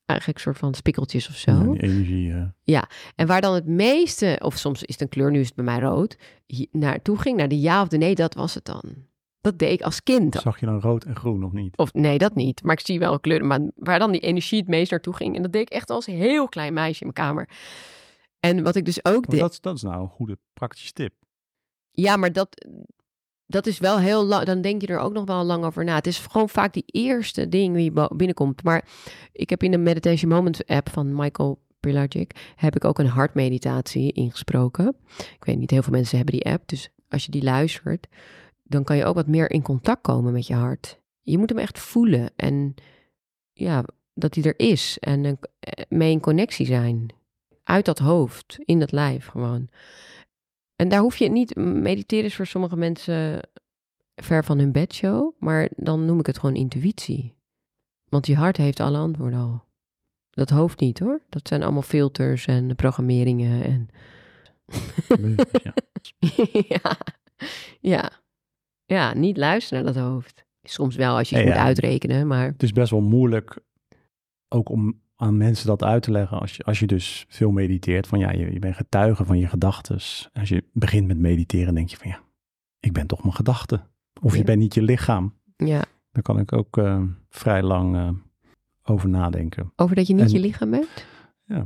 [0.05, 1.51] eigenlijk soort van spikkeltjes of zo.
[1.51, 2.31] Ja, energie.
[2.63, 2.81] eh.
[3.15, 5.65] En waar dan het meeste, of soms is het een kleur, nu is het bij
[5.65, 6.17] mij rood,
[6.71, 8.81] naartoe ging, naar de ja of de nee, dat was het dan.
[9.41, 10.35] Dat deed ik als kind.
[10.35, 11.77] Zag je dan rood en groen of niet?
[11.77, 12.63] Of nee, dat niet.
[12.63, 13.47] Maar ik zie wel kleuren.
[13.47, 15.35] Maar waar dan die energie het meest naartoe ging.
[15.35, 17.49] En dat deed ik echt als heel klein meisje in mijn kamer.
[18.39, 19.39] En wat ik dus ook Maar deed.
[19.39, 21.13] dat, is- dat is nou een goede praktische tip.
[21.91, 22.67] Ja, maar dat,
[23.45, 24.45] dat is wel heel lang.
[24.45, 25.95] Dan denk je er ook nog wel lang over na.
[25.95, 28.63] Het is gewoon vaak die eerste ding die binnenkomt.
[28.63, 28.87] Maar
[29.31, 32.53] ik heb in de Meditation Moments app van Michael Pilagic...
[32.55, 34.95] heb ik ook een hartmeditatie ingesproken.
[35.17, 36.67] Ik weet niet, heel veel mensen hebben die app.
[36.67, 38.07] Dus als je die luistert,
[38.67, 40.99] dan kan je ook wat meer in contact komen met je hart.
[41.21, 42.29] Je moet hem echt voelen.
[42.35, 42.75] En
[43.53, 44.97] ja, dat hij er is.
[44.99, 45.39] En
[45.89, 47.07] mee in connectie zijn.
[47.63, 49.69] Uit dat hoofd, in dat lijf gewoon.
[50.75, 53.49] En daar hoef je niet, mediteren is voor sommige mensen
[54.15, 57.35] ver van hun bedshow, maar dan noem ik het gewoon intuïtie.
[58.09, 59.63] Want je hart heeft alle antwoorden al.
[60.29, 61.21] Dat hoofd niet hoor.
[61.29, 63.89] Dat zijn allemaal filters en programmeringen en...
[65.63, 65.73] ja.
[66.67, 66.97] ja,
[67.79, 68.11] ja.
[68.87, 70.45] Ja, niet luisteren naar dat hoofd.
[70.63, 71.65] Soms wel als je Ja, het moet ja.
[71.65, 72.45] uitrekenen, maar...
[72.45, 73.59] Het is best wel moeilijk
[74.47, 78.07] ook om aan mensen dat uit te leggen als je, als je dus veel mediteert.
[78.07, 79.95] Van ja, je, je bent getuige van je gedachten.
[80.33, 82.19] Als je begint met mediteren, denk je van ja,
[82.79, 83.87] ik ben toch mijn gedachten.
[84.21, 85.33] Of je bent niet je lichaam.
[85.57, 88.09] Ja, Daar kan ik ook eh, vrij lang eh,
[88.83, 89.71] over nadenken.
[89.75, 91.05] over dat je niet En- je lichaam bent?
[91.45, 91.65] Ja.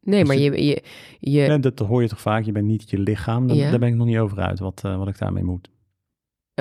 [0.00, 0.82] Nee, Dus maar je- je...
[1.18, 3.46] je, dat hoor je toch vaak, je bent niet je lichaam.
[3.46, 3.70] Dan- Ja.
[3.70, 5.70] Daar ben ik nog niet over uit, wat, eh, wat ik daarmee moet.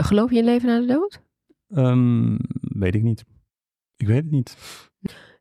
[0.04, 1.22] Geloof je in leven na de dood?
[1.70, 2.38] Ehm,
[2.80, 3.26] weet ik niet.
[3.96, 4.58] Ik weet het niet.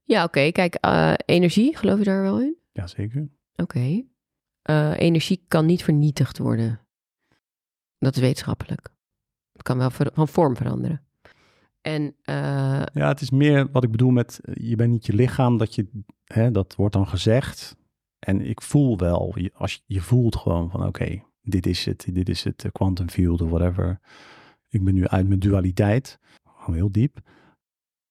[0.04, 0.50] Ja, oké.
[0.50, 2.57] Kijk, eh, energie, geloof je daar wel in?
[2.72, 3.28] Jazeker.
[3.57, 4.02] Oké.
[4.62, 6.80] Eh, energie kan niet vernietigd worden.
[7.98, 8.88] Dat is wetenschappelijk.
[9.52, 11.07] Het kan wel van vorm veranderen.
[11.80, 15.14] En eh, Ja, het is meer wat ik bedoel met eh, je bent niet je
[15.14, 15.88] lichaam, dat je,
[16.24, 17.76] hè, dat wordt dan gezegd.
[18.18, 22.09] En ik voel wel, je, als je, je voelt gewoon van oké, dit is het,
[22.12, 24.00] dit is het, eh, quantum field of whatever.
[24.77, 26.18] Ik ben nu uit mijn dualiteit,
[26.57, 27.18] gewoon heel diep.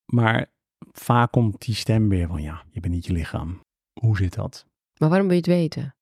[0.06, 0.52] Maar
[0.92, 3.60] vaak komt die stem weer van ja, je bent niet je lichaam.
[4.00, 4.66] Hoe zit dat?
[4.98, 5.96] maar waarom wil je het weten?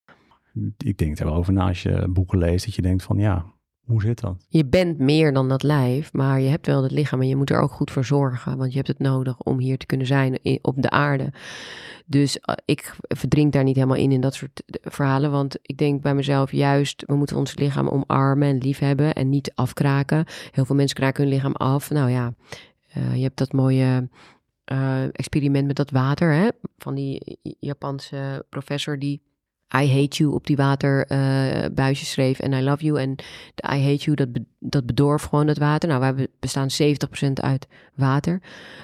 [0.76, 3.53] Ik denk er wel over na als je boeken leest, dat je denkt van ja,
[3.84, 4.36] hoe zit dat?
[4.48, 7.50] Je bent meer dan dat lijf, maar je hebt wel het lichaam en je moet
[7.50, 10.38] er ook goed voor zorgen, want je hebt het nodig om hier te kunnen zijn
[10.62, 11.32] op de aarde.
[12.06, 15.78] Dus eh, ik verdrink daar niet helemaal in in dat soort eh, verhalen, want ik
[15.78, 20.24] denk bij mezelf juist, we moeten ons lichaam omarmen en liefhebben en niet afkraken.
[20.50, 21.90] Heel veel mensen kraken hun lichaam af.
[21.90, 22.34] Nou ja,
[22.88, 24.08] eh, je hebt dat mooie
[25.12, 29.22] experiment met dat water, hè, van die Japanse professor die
[29.76, 33.00] I hate you op die waterbuisje schreef en I love you.
[33.00, 33.16] En
[33.54, 35.88] de I hate you, dat, be- dat bedorf gewoon het water.
[35.88, 36.68] Nou, wij be- bestaan
[37.28, 38.42] 70% uit water.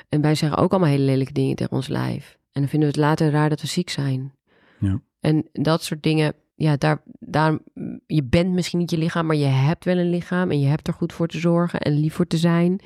[0.09, 2.39] En wij zeggen ook allemaal hele lelijke dingen tegen ons lijf.
[2.53, 4.35] En dan vinden we het later raar dat we ziek zijn.
[4.79, 5.01] Ja.
[5.21, 7.59] En dat soort dingen, ja, daar, daar,
[8.07, 10.51] je bent misschien niet je lichaam, maar je hebt wel een lichaam.
[10.51, 12.81] En je hebt er goed voor te zorgen en lief voor te zijn.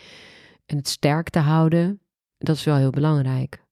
[0.67, 2.01] En het sterk te houden,
[2.39, 3.63] dat is wel heel belangrijk.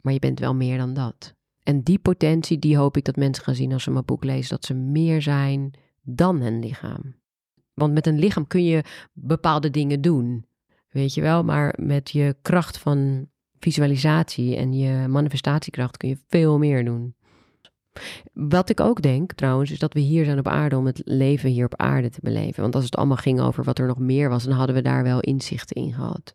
[0.00, 1.34] Maar je bent wel meer dan dat.
[1.66, 4.50] En die potentie, die hoop ik dat mensen gaan zien als ze mijn boek lezen.
[4.50, 5.70] Dat ze meer zijn
[6.02, 7.14] dan een lichaam.
[7.74, 10.46] Want met een lichaam kun je bepaalde dingen doen.
[10.88, 16.58] Weet je wel, maar met je kracht van visualisatie en je manifestatiekracht kun je veel
[16.58, 17.14] meer doen.
[18.32, 21.50] Wat ik ook denk trouwens, is dat we hier zijn op aarde om het leven
[21.50, 22.62] hier op aarde te beleven.
[22.62, 25.02] Want als het allemaal ging over wat er nog meer was, dan hadden we daar
[25.02, 26.34] wel inzichten in gehad.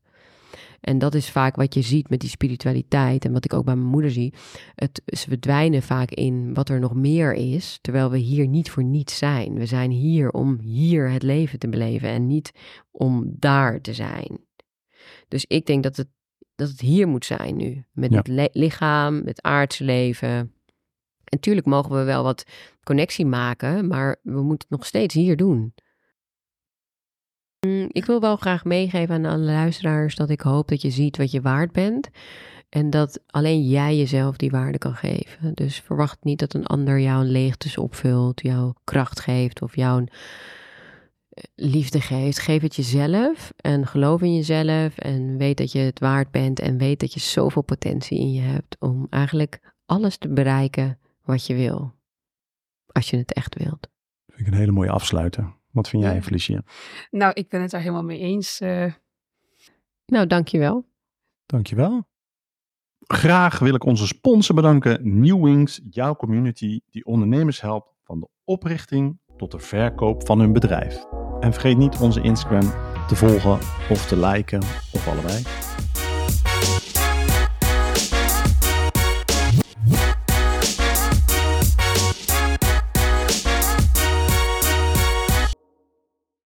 [0.82, 3.76] En dat is vaak wat je ziet met die spiritualiteit en wat ik ook bij
[3.76, 4.34] mijn moeder zie.
[4.76, 8.84] Het, ze verdwijnen vaak in wat er nog meer is, terwijl we hier niet voor
[8.84, 9.54] niets zijn.
[9.54, 12.52] We zijn hier om hier het leven te beleven en niet
[12.92, 14.40] om daar te zijn.
[15.28, 16.08] Dus ik denk dat het,
[16.56, 17.86] dat het hier moet zijn nu.
[17.92, 18.18] Met Ja.
[18.24, 20.30] het lichaam, het aardse leven.
[20.30, 22.44] En natuurlijk mogen we wel wat
[22.84, 25.74] connectie maken, maar we moeten het nog steeds hier doen.
[27.68, 31.18] Mm, Ik wil wel graag meegeven aan alle luisteraars dat ik hoop dat je ziet
[31.18, 32.10] wat je waard bent.
[32.70, 35.54] En dat alleen jij jezelf die waarde kan geven.
[35.54, 40.00] Dus verwacht niet dat een ander jou een leegtes opvult, jouw kracht geeft of jouw
[40.00, 42.40] eh, liefde geeft.
[42.40, 46.78] Geef het jezelf en geloof in jezelf en weet dat je het waard bent en
[46.78, 51.56] weet dat je zoveel potentie in je hebt om eigenlijk alles te bereiken wat je
[51.56, 51.94] wil.
[52.88, 53.90] Als je het echt wilt.
[54.28, 55.60] Vind ik een hele mooie afsluiter.
[55.72, 56.22] Wat vind jij.
[56.22, 56.62] Felicia?
[57.10, 58.60] Nou, ik ben het daar helemaal mee eens.
[58.60, 58.94] eh.
[60.06, 60.86] Nou, dankjewel.
[61.46, 62.10] Dankjewel.
[63.00, 69.20] Graag wil ik onze sponsor bedanken, Newwings, jouw community die ondernemers helpt van de oprichting
[69.38, 71.06] tot de verkoop van hun bedrijf.
[71.40, 72.72] En vergeet niet onze Instagram
[73.08, 73.52] te volgen
[73.90, 74.62] of te liken
[74.94, 75.44] of allebei.